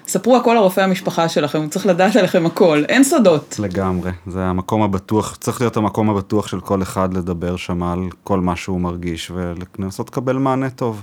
[0.08, 3.56] ספרו הכל לרופאי המשפחה שלכם, הוא צריך לדעת עליכם הכל, אין סודות.
[3.58, 8.40] לגמרי, זה המקום הבטוח, צריך להיות המקום הבטוח של כל אחד לדבר שם על כל
[8.40, 11.02] מה שהוא מרגיש ולנסות לקבל מענה טוב.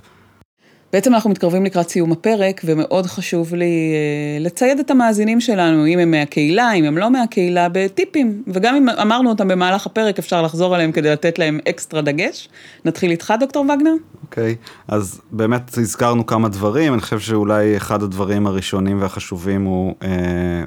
[0.94, 6.00] בעצם אנחנו מתקרבים לקראת סיום הפרק, ומאוד חשוב לי אה, לצייד את המאזינים שלנו, אם
[6.00, 8.44] הם מהקהילה, אם הם לא מהקהילה, בטיפים.
[8.48, 12.50] וגם אם אמרנו אותם במהלך הפרק, אפשר לחזור עליהם כדי לתת להם אקסטרה דגש.
[12.86, 13.94] נתחיל איתך, דוקטור וגנר?
[14.24, 19.96] אוקיי, okay, אז באמת הזכרנו כמה דברים, אני חושב שאולי אחד הדברים הראשונים והחשובים הוא,
[20.04, 20.10] אה,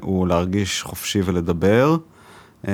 [0.02, 1.96] הוא להרגיש חופשי ולדבר.
[2.68, 2.72] אה,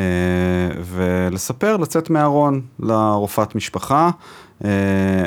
[0.84, 4.10] ולספר, לצאת מהארון לרופאת משפחה.
[4.64, 4.70] אה,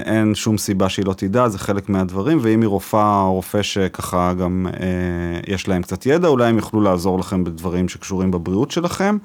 [0.05, 4.33] אין שום סיבה שהיא לא תדע, זה חלק מהדברים, ואם היא רופאה או רופא שככה
[4.33, 9.17] גם אה, יש להם קצת ידע, אולי הם יוכלו לעזור לכם בדברים שקשורים בבריאות שלכם.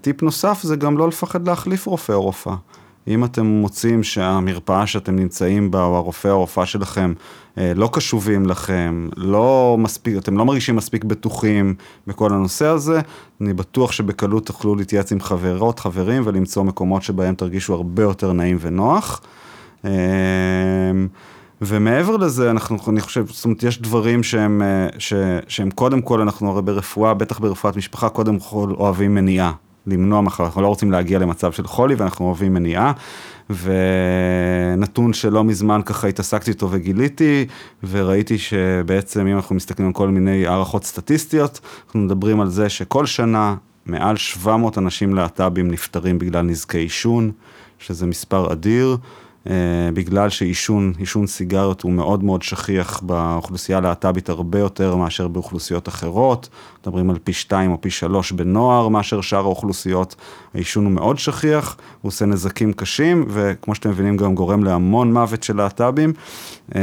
[0.00, 2.54] טיפ נוסף זה גם לא לפחד להחליף רופא או רופאה.
[3.08, 7.12] אם אתם מוצאים שהמרפאה שאתם נמצאים בה, או הרופא או הרופאה שלכם,
[7.58, 11.74] אה, לא קשובים לכם, לא מספיק, אתם לא מרגישים מספיק בטוחים
[12.06, 13.00] בכל הנושא הזה,
[13.40, 18.56] אני בטוח שבקלות תוכלו להתייעץ עם חברות, חברים, ולמצוא מקומות שבהם תרגישו הרבה יותר נעים
[18.60, 19.20] ונוח.
[19.84, 19.90] אה,
[21.60, 25.12] ומעבר לזה, אנחנו, אני חושב, זאת אומרת, יש דברים שהם, אה, ש,
[25.48, 29.52] שהם קודם כל, אנחנו הרי ברפואה, בטח ברפואת משפחה, קודם כל אוהבים מניעה.
[29.86, 32.92] למנוע מחלה, אנחנו לא רוצים להגיע למצב של חולי ואנחנו אוהבים מניעה.
[33.50, 37.46] ונתון שלא מזמן ככה התעסקתי איתו וגיליתי,
[37.90, 43.06] וראיתי שבעצם אם אנחנו מסתכלים על כל מיני הערכות סטטיסטיות, אנחנו מדברים על זה שכל
[43.06, 43.54] שנה
[43.86, 47.30] מעל 700 אנשים להט"בים נפטרים בגלל נזקי עישון,
[47.78, 48.96] שזה מספר אדיר.
[49.46, 49.50] Uh,
[49.94, 56.48] בגלל שעישון, עישון סיגריות הוא מאוד מאוד שכיח באוכלוסייה הלהט"בית הרבה יותר מאשר באוכלוסיות אחרות,
[56.80, 60.14] מדברים על פי שתיים או פי שלוש בנוער מאשר שאר האוכלוסיות,
[60.54, 65.42] העישון הוא מאוד שכיח, הוא עושה נזקים קשים וכמו שאתם מבינים גם גורם להמון מוות
[65.42, 66.12] של להט"בים,
[66.70, 66.74] uh,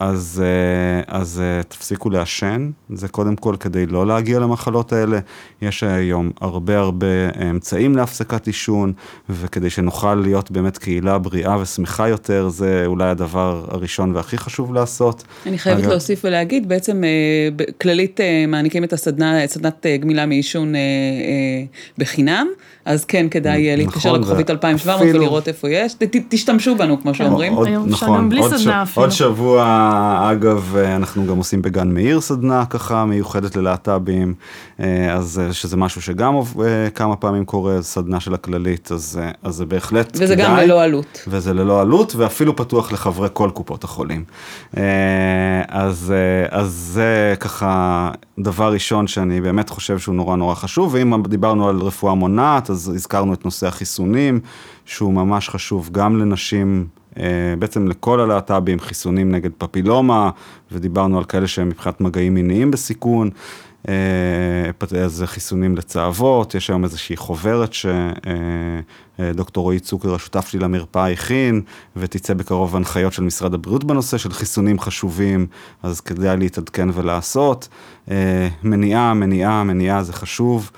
[0.00, 5.18] אז, uh, אז uh, תפסיקו לעשן, זה קודם כל כדי לא להגיע למחלות האלה,
[5.62, 7.06] יש היום הרבה הרבה
[7.50, 8.92] אמצעים להפסקת עישון
[9.30, 12.10] וכדי שנוכל להיות באמת קהילה בריאה ושמחה.
[12.10, 15.24] יותר, זה אולי הדבר הראשון והכי חשוב לעשות.
[15.46, 15.90] אני חייבת אגב...
[15.90, 20.74] להוסיף ולהגיד, בעצם אה, כללית אה, מעניקים את הסדנה, סדנת אה, גמילה מעישון
[21.98, 22.46] בחינם,
[22.84, 25.20] אז כן, כדאי נכון, להתקשר לכוכבית 2700 אפילו...
[25.20, 27.52] ולראות איפה יש, ת, תשתמשו בנו, כמו שאומרים.
[27.52, 28.98] עוד, היום נכון, בלי עוד, סדנה ש...
[28.98, 29.62] עוד שבוע,
[30.32, 34.34] אגב, אנחנו גם עושים בגן מאיר סדנה ככה, מיוחדת ללהט"בים,
[35.10, 36.34] אז שזה משהו שגם
[36.94, 40.46] כמה פעמים קורה, סדנה של הכללית, אז, אז זה בהחלט וזה כדאי.
[40.46, 41.24] וזה גם ללא עלות.
[41.28, 44.24] וזה ללא עלות, ואפילו פתוח לחברי כל קופות החולים.
[45.68, 46.14] אז,
[46.50, 51.80] אז זה ככה דבר ראשון שאני באמת חושב שהוא נורא נורא חשוב, ואם דיברנו על
[51.80, 54.40] רפואה מונעת, אז הזכרנו את נושא החיסונים,
[54.84, 56.86] שהוא ממש חשוב גם לנשים,
[57.18, 60.30] אה, בעצם לכל הלהט"בים, חיסונים נגד פפילומה,
[60.72, 63.30] ודיברנו על כאלה שהם מבחינת מגעים מיניים בסיכון.
[65.04, 71.10] אז אה, חיסונים לצהבות, יש היום איזושהי חוברת שדוקטור אה, רועי צוקר, השותף שלי למרפאה,
[71.10, 71.62] הכין,
[71.96, 75.46] ותצא בקרוב הנחיות של משרד הבריאות בנושא של חיסונים חשובים,
[75.82, 77.68] אז כדאי להתעדכן ולעשות.
[78.62, 80.70] מניעה, מניעה, מניעה זה חשוב.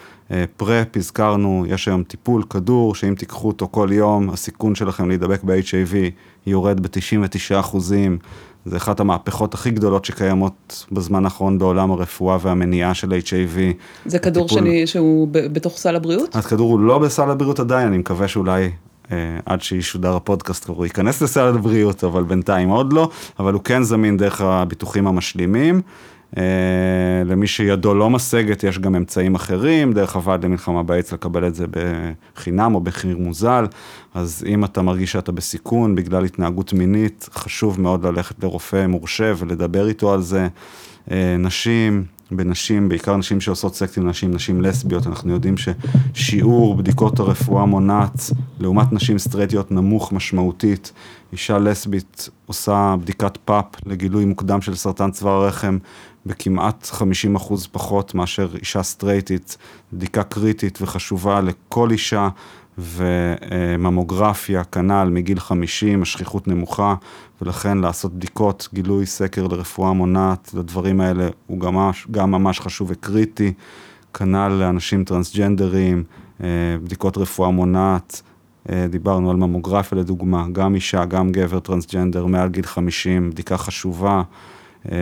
[0.56, 5.94] פרפ, הזכרנו, יש היום טיפול, כדור, שאם תיקחו אותו כל יום, הסיכון שלכם להידבק ב-HIV
[6.46, 8.18] יורד ב-99 אחוזים.
[8.64, 13.58] זה אחת המהפכות הכי גדולות שקיימות בזמן האחרון בעולם הרפואה והמניעה של HIV.
[14.06, 14.64] זה כדור הטיפול...
[14.64, 16.36] שאני, שהוא בתוך סל הבריאות?
[16.36, 18.70] הכדור הוא לא בסל הבריאות עדיין, אני מקווה שאולי
[19.12, 23.82] אה, עד שישודר הפודקאסט הוא ייכנס לסל הבריאות, אבל בינתיים עוד לא, אבל הוא כן
[23.82, 25.80] זמין דרך הביטוחים המשלימים.
[26.36, 26.42] אה,
[27.24, 31.66] למי שידו לא משגת, יש גם אמצעים אחרים, דרך הוועד למלחמה באיידס לקבל את זה
[31.70, 33.64] בחינם או בחיר מוזל,
[34.14, 39.88] אז אם אתה מרגיש שאתה בסיכון בגלל התנהגות מינית, חשוב מאוד ללכת לרופא מורשה ולדבר
[39.88, 40.48] איתו על זה.
[41.10, 47.20] אה, נשים, בנשים, בעיקר נשים שעושות סקס עם נשים, נשים לסביות, אנחנו יודעים ששיעור בדיקות
[47.20, 48.30] הרפואה מונעת
[48.60, 50.92] לעומת נשים סטרייטיות נמוך משמעותית.
[51.32, 55.78] אישה לסבית עושה בדיקת פאפ לגילוי מוקדם של סרטן צוואר הרחם
[56.26, 59.56] בכמעט 50 אחוז פחות מאשר אישה סטרייטית,
[59.92, 62.28] בדיקה קריטית וחשובה לכל אישה,
[62.78, 66.94] וממוגרפיה, כנ"ל מגיל 50, השכיחות נמוכה,
[67.42, 73.52] ולכן לעשות בדיקות, גילוי סקר לרפואה מונעת, לדברים האלה הוא גם גם ממש חשוב וקריטי,
[74.14, 76.04] כנ"ל לאנשים טרנסג'נדרים,
[76.42, 76.48] אה,
[76.84, 78.22] בדיקות רפואה מונעת,
[78.70, 84.22] אה, דיברנו על ממוגרפיה לדוגמה, גם אישה, גם גבר טרנסג'נדר מעל גיל 50, בדיקה חשובה.
[84.92, 84.96] אה,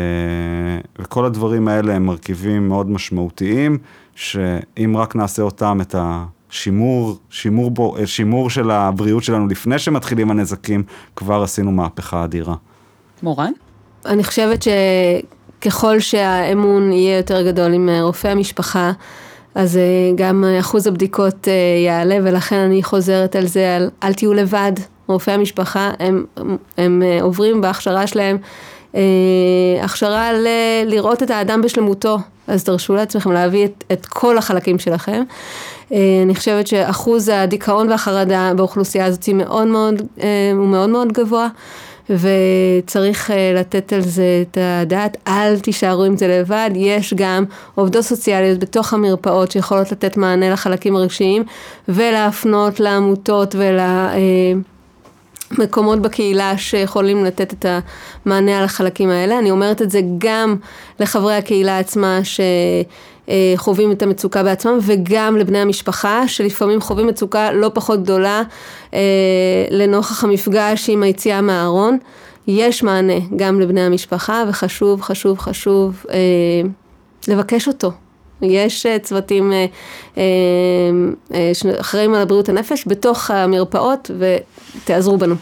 [0.98, 3.78] וכל הדברים האלה הם מרכיבים מאוד משמעותיים,
[4.14, 10.30] שאם רק נעשה אותם, את השימור, שימור, בו, אה, שימור של הבריאות שלנו לפני שמתחילים
[10.30, 10.82] הנזקים,
[11.16, 12.54] כבר עשינו מהפכה אדירה.
[13.22, 13.52] מורן?
[14.06, 18.92] אני חושבת שככל שהאמון יהיה יותר גדול עם רופא המשפחה,
[19.54, 19.78] אז
[20.14, 21.48] גם אחוז הבדיקות
[21.86, 24.72] יעלה, ולכן אני חוזרת על זה, על אל תהיו לבד.
[25.10, 28.38] רופאי המשפחה, הם, הם, הם עוברים בהכשרה שלהם
[28.94, 29.00] אה,
[29.82, 30.46] הכשרה ל-
[30.86, 35.22] לראות את האדם בשלמותו, אז תרשו לעצמכם להביא את, את כל החלקים שלכם.
[35.92, 41.48] אה, אני חושבת שאחוז הדיכאון והחרדה באוכלוסייה הזאת מאוד מאוד, אה, הוא מאוד מאוד גבוה.
[42.10, 48.58] וצריך לתת על זה את הדעת, אל תישארו עם זה לבד, יש גם עובדות סוציאליות
[48.58, 51.42] בתוך המרפאות שיכולות לתת מענה לחלקים הרגשיים
[51.88, 53.78] ולהפנות לעמותות ול...
[55.58, 57.66] מקומות בקהילה שיכולים לתת את
[58.26, 59.38] המענה על החלקים האלה.
[59.38, 60.56] אני אומרת את זה גם
[61.00, 68.02] לחברי הקהילה עצמה שחווים את המצוקה בעצמם וגם לבני המשפחה שלפעמים חווים מצוקה לא פחות
[68.02, 68.42] גדולה
[68.94, 69.00] אה,
[69.70, 71.98] לנוכח המפגש עם היציאה מהארון.
[72.46, 76.16] יש מענה גם לבני המשפחה וחשוב חשוב חשוב אה,
[77.28, 77.92] לבקש אותו.
[78.42, 79.52] יש אה, צוותים
[81.52, 84.10] שאחראים על הבריאות הנפש בתוך המרפאות
[84.84, 85.34] תעזרו בנו.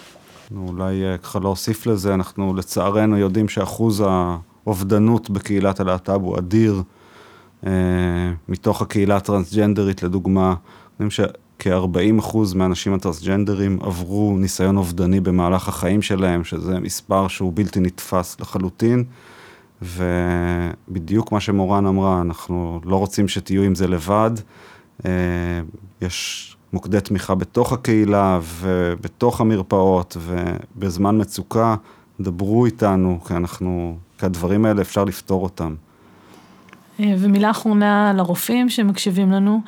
[0.57, 6.83] אולי אה, ככה להוסיף לזה, אנחנו לצערנו יודעים שאחוז האובדנות בקהילת הלהט"ב הוא אדיר.
[7.67, 7.73] אה,
[8.49, 10.55] מתוך הקהילה הטרנסג'נדרית לדוגמה,
[10.93, 18.41] יודעים שכ-40% מהאנשים הטרנסג'נדרים עברו ניסיון אובדני במהלך החיים שלהם, שזה מספר שהוא בלתי נתפס
[18.41, 19.05] לחלוטין.
[19.83, 24.31] ובדיוק מה שמורן אמרה, אנחנו לא רוצים שתהיו עם זה לבד.
[25.07, 25.11] אה,
[26.01, 31.75] יש מוקדי תמיכה בתוך הקהילה ובתוך המרפאות, ובזמן מצוקה,
[32.21, 35.75] דברו איתנו, כי אנחנו, כי הדברים האלה אפשר לפתור אותם.
[37.01, 39.61] אה, ומילה אחרונה לרופאים שמקשיבים לנו,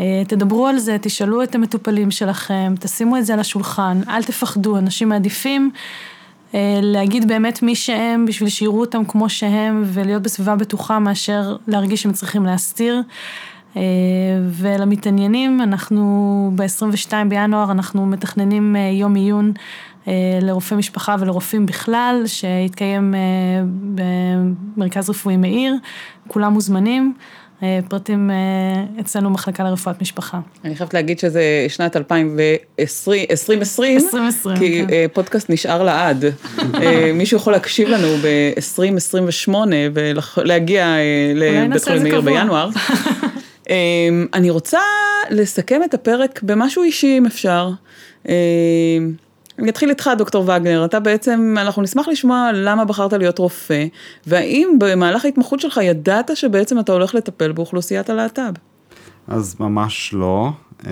[0.00, 4.78] אה, תדברו על זה, תשאלו את המטופלים שלכם, תשימו את זה על השולחן, אל תפחדו,
[4.78, 5.70] אנשים מעדיפים
[6.82, 12.12] להגיד באמת מי שהם בשביל שיראו אותם כמו שהם ולהיות בסביבה בטוחה מאשר להרגיש שהם
[12.12, 13.02] צריכים להסתיר.
[13.76, 13.82] אה,
[14.50, 19.52] ולמתעניינים, אנחנו ב-22 בינואר, אנחנו מתכננים אה, יום עיון
[20.08, 23.14] אה, לרופאי משפחה ולרופאים בכלל, שיתקיים
[23.94, 25.76] במרכז רפואי מאיר,
[26.28, 27.14] כולם מוזמנים.
[27.88, 28.30] פרטים
[29.00, 30.40] אצלנו מחלקה לרפואת משפחה.
[30.64, 35.06] אני חייבת להגיד שזה שנת 2020, 2020, 2020, כי כן.
[35.12, 36.24] פודקאסט נשאר לעד.
[37.14, 39.54] מישהו יכול להקשיב לנו ב-2028
[39.94, 40.96] ולהגיע
[41.34, 42.68] לבית חולים מאיר בינואר.
[43.70, 44.78] אמ, אני רוצה
[45.30, 47.70] לסכם את הפרק במשהו אישי אם אפשר.
[49.60, 53.86] אני אתחיל איתך, דוקטור וגנר, אתה בעצם, אנחנו נשמח לשמוע למה בחרת להיות רופא,
[54.26, 58.52] והאם במהלך ההתמחות שלך ידעת שבעצם אתה הולך לטפל באוכלוסיית הלהט"ב?
[59.28, 60.50] אז ממש לא.
[60.86, 60.90] אמ,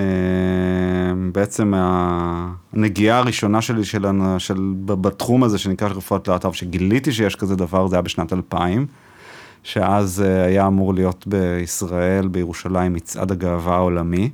[1.32, 4.06] בעצם הנגיעה הראשונה שלי של,
[4.38, 8.86] של, בתחום הזה שנקרא רפואת להט"ב, שגיליתי שיש כזה דבר, זה היה בשנת 2000.
[9.62, 14.30] שאז אה, היה אמור להיות בישראל, בירושלים, מצעד הגאווה העולמי.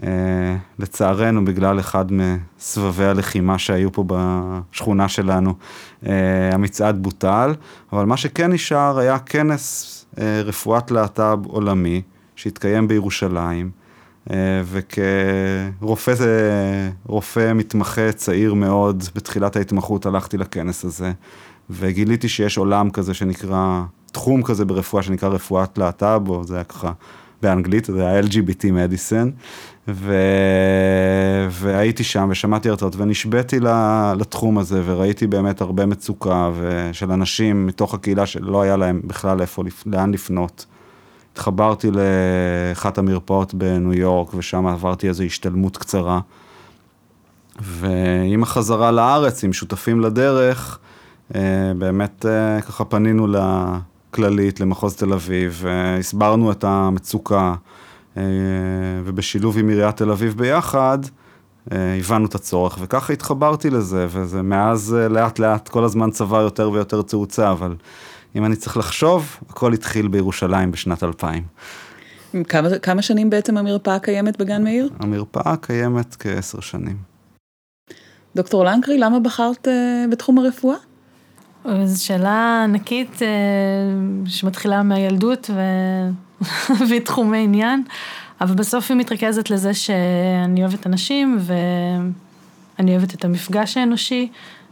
[0.00, 0.04] Uh,
[0.78, 5.54] לצערנו, בגלל אחד מסבבי הלחימה שהיו פה בשכונה שלנו,
[6.02, 6.06] uh,
[6.52, 7.54] המצעד בוטל,
[7.92, 12.02] אבל מה שכן נשאר היה כנס uh, רפואת להט"ב עולמי,
[12.36, 13.70] שהתקיים בירושלים,
[14.64, 16.14] וכרופא
[17.06, 21.12] רופא מתמחה צעיר מאוד, בתחילת ההתמחות הלכתי לכנס הזה,
[21.70, 23.82] וגיליתי שיש עולם כזה שנקרא
[24.12, 26.92] תחום כזה ברפואה שנקרא רפואת להט"ב, או זה היה ככה
[27.42, 29.30] באנגלית, זה היה LGBT מדיסן,
[29.88, 30.14] ו...
[31.50, 33.60] והייתי שם ושמעתי הרצאות ונשבתי
[34.18, 36.50] לתחום הזה וראיתי באמת הרבה מצוקה
[36.92, 40.66] של אנשים מתוך הקהילה שלא היה להם בכלל איפה, לאן לפנות.
[41.32, 46.20] התחברתי לאחת המרפאות בניו יורק ושם עברתי איזו השתלמות קצרה.
[47.60, 50.78] ועם החזרה לארץ, עם שותפים לדרך,
[51.34, 53.26] אה, באמת אה, ככה פנינו
[54.10, 55.64] כללית למחוז תל אביב,
[55.98, 57.54] הסברנו את המצוקה,
[59.04, 60.98] ובשילוב עם עיריית תל אביב ביחד,
[61.72, 66.38] אה, הבנו את הצורך, וככה התחברתי לזה, וזה מאז אה, לאט לאט כל הזמן צבא
[66.38, 67.74] יותר ויותר תאוצה, אבל
[68.36, 71.44] אם אני צריך לחשוב, הכל התחיל בירושלים בשנת 2000.
[72.48, 74.90] כמה, כמה שנים בעצם המרפאה קיימת בגן מאיר?
[74.98, 76.96] המרפאה קיימת כעשר שנים.
[78.36, 79.68] דוקטור לנקרי, למה בחרת
[80.10, 80.76] בתחום הרפואה?
[81.84, 85.60] זו שאלה ענקית uh, שמתחילה מהילדות ו...
[86.88, 87.82] והיא תחומי עניין,
[88.40, 94.28] אבל בסוף היא מתרכזת לזה שאני אוהבת אנשים ואני אוהבת את המפגש האנושי,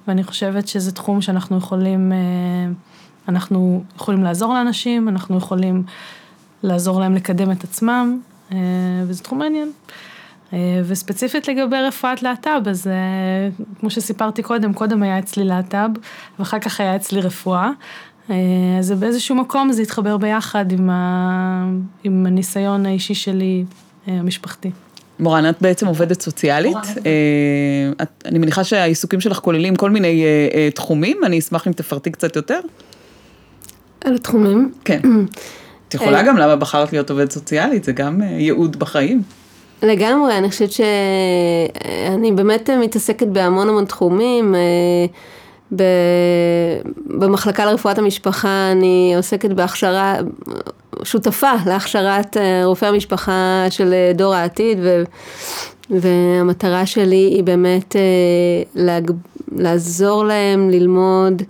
[0.09, 5.83] ואני חושבת שזה תחום שאנחנו יכולים, uh, אנחנו יכולים לעזור לאנשים, אנחנו יכולים
[6.63, 8.21] לעזור להם לקדם את עצמם,
[8.51, 8.55] uh,
[9.07, 9.73] וזה תחום מעניין.
[10.55, 12.93] אה, וספציפית לגבי רפואת להט"ב, אז אה,
[13.81, 15.89] כמו שסיפרתי קודם, קודם היה אצלי להט"ב,
[16.39, 17.71] ואחר כך היה אצלי רפואה.
[18.31, 18.37] אה,
[18.79, 21.69] אז באיזשהו מקום זה התחבר ביחד עם, ה...
[22.05, 23.65] עם הניסיון האישי שלי,
[24.07, 24.71] המשפחתי.
[25.21, 26.77] מורן, את בעצם עובדת סוציאלית.
[28.03, 30.25] את, אני מניחה שהעיסוקים שלך כוללים כל מיני
[30.75, 32.61] תחומים, אני אשמח אם תפרטי קצת יותר.
[34.05, 34.73] על התחומים?
[34.85, 35.01] כן.
[35.89, 39.23] את יכולה גם למה בחרת להיות עובדת סוציאלית, זה גם ייעוד בחיים.
[39.83, 44.55] לגמרי, אני חושבת שאני באמת מתעסקת בהמון המון תחומים.
[44.55, 44.61] אה,
[47.07, 50.17] במחלקה לרפואת המשפחה אני עוסקת בהכשרה,
[51.03, 55.03] שותפה להכשרת אה, רופאי המשפחה של אה, דור העתיד, ו,
[55.91, 57.97] והמטרה שלי היא באמת
[58.75, 59.11] להג,
[59.57, 61.43] לעזור להם ללמוד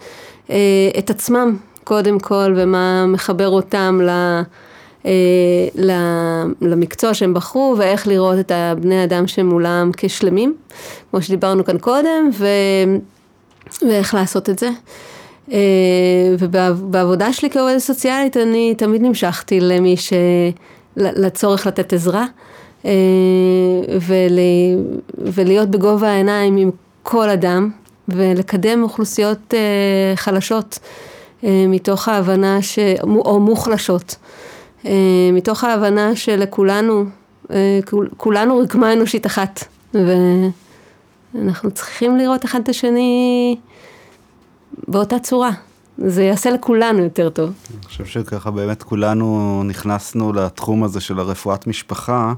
[0.99, 4.09] את עצמם קודם כל, ומה מחבר אותם ל...
[4.09, 4.43] אה,
[6.61, 10.55] למקצוע שהם בחרו ואיך לראות את הבני אדם שמולם כשלמים,
[11.11, 12.47] כמו שדיברנו כאן קודם, ו...
[13.83, 14.69] ואיך לעשות את זה.
[15.53, 15.59] אה,
[16.39, 20.13] ובעבודה שלי כעובדת סוציאלית אני תמיד נמשכתי למי ש...
[20.97, 22.27] לצורך לתת עזרה
[22.85, 22.91] אה,
[24.01, 24.39] ול...
[25.19, 26.71] ולהיות בגובה העיניים עם
[27.03, 27.71] כל אדם
[28.09, 29.55] ולקדם אוכלוסיות
[30.15, 30.79] חלשות
[31.43, 32.79] מתוך ההבנה ש...
[33.03, 34.17] או מוחלשות.
[34.87, 34.91] אה,
[35.33, 37.05] מתוך ההבנה שלכולנו,
[37.51, 37.81] אה,
[38.17, 39.65] כולנו רקמה אנושית אחת,
[41.35, 43.57] ואנחנו צריכים לראות אחד את השני
[44.89, 45.51] באותה צורה.
[45.99, 47.51] זה יעשה לכולנו יותר טוב.
[47.75, 52.33] אני חושב שככה באמת כולנו נכנסנו לתחום הזה של הרפואת משפחה.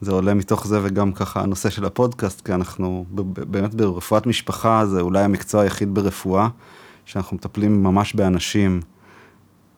[0.00, 3.04] זה עולה מתוך זה וגם ככה הנושא של הפודקאסט, כי אנחנו
[3.48, 6.48] באמת ברפואת משפחה זה אולי המקצוע היחיד ברפואה,
[7.04, 8.80] שאנחנו מטפלים ממש באנשים,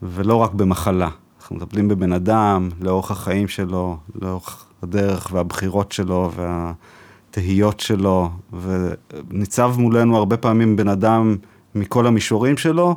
[0.02, 1.08] ולא רק במחלה.
[1.46, 8.30] אנחנו מטפלים בבן אדם לאורך החיים שלו, לאורך הדרך והבחירות שלו והתהיות שלו,
[8.60, 11.36] וניצב מולנו הרבה פעמים בן אדם
[11.74, 12.96] מכל המישורים שלו,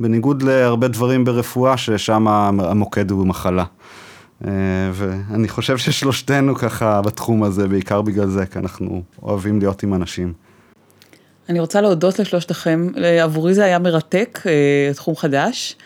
[0.00, 3.64] בניגוד להרבה דברים ברפואה ששם המוקד הוא מחלה.
[4.44, 4.50] אה,
[4.92, 10.32] ואני חושב ששלושתנו ככה בתחום הזה, בעיקר בגלל זה, כי אנחנו אוהבים להיות עם אנשים.
[11.48, 12.88] אני רוצה להודות לשלושתכם,
[13.22, 15.76] עבורי זה היה מרתק, אה, תחום חדש.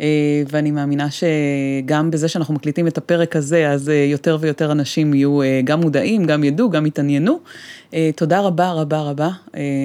[0.00, 5.14] אה, ואני מאמינה שגם בזה שאנחנו מקליטים את הפרק הזה, אז אה, יותר ויותר אנשים
[5.14, 7.38] יהיו אה, גם מודעים, גם ידעו, גם יתעניינו.
[8.16, 9.28] תודה רבה רבה רבה.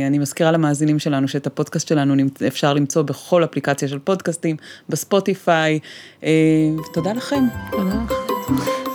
[0.07, 4.55] אני מזכירה למאזינים שלנו שאת הפודקאסט שלנו אפשר למצוא בכל אפליקציה של פודקאסטים,
[4.89, 5.80] בספוטיפיי.
[6.93, 7.43] תודה לכם.
[7.72, 8.91] תודה.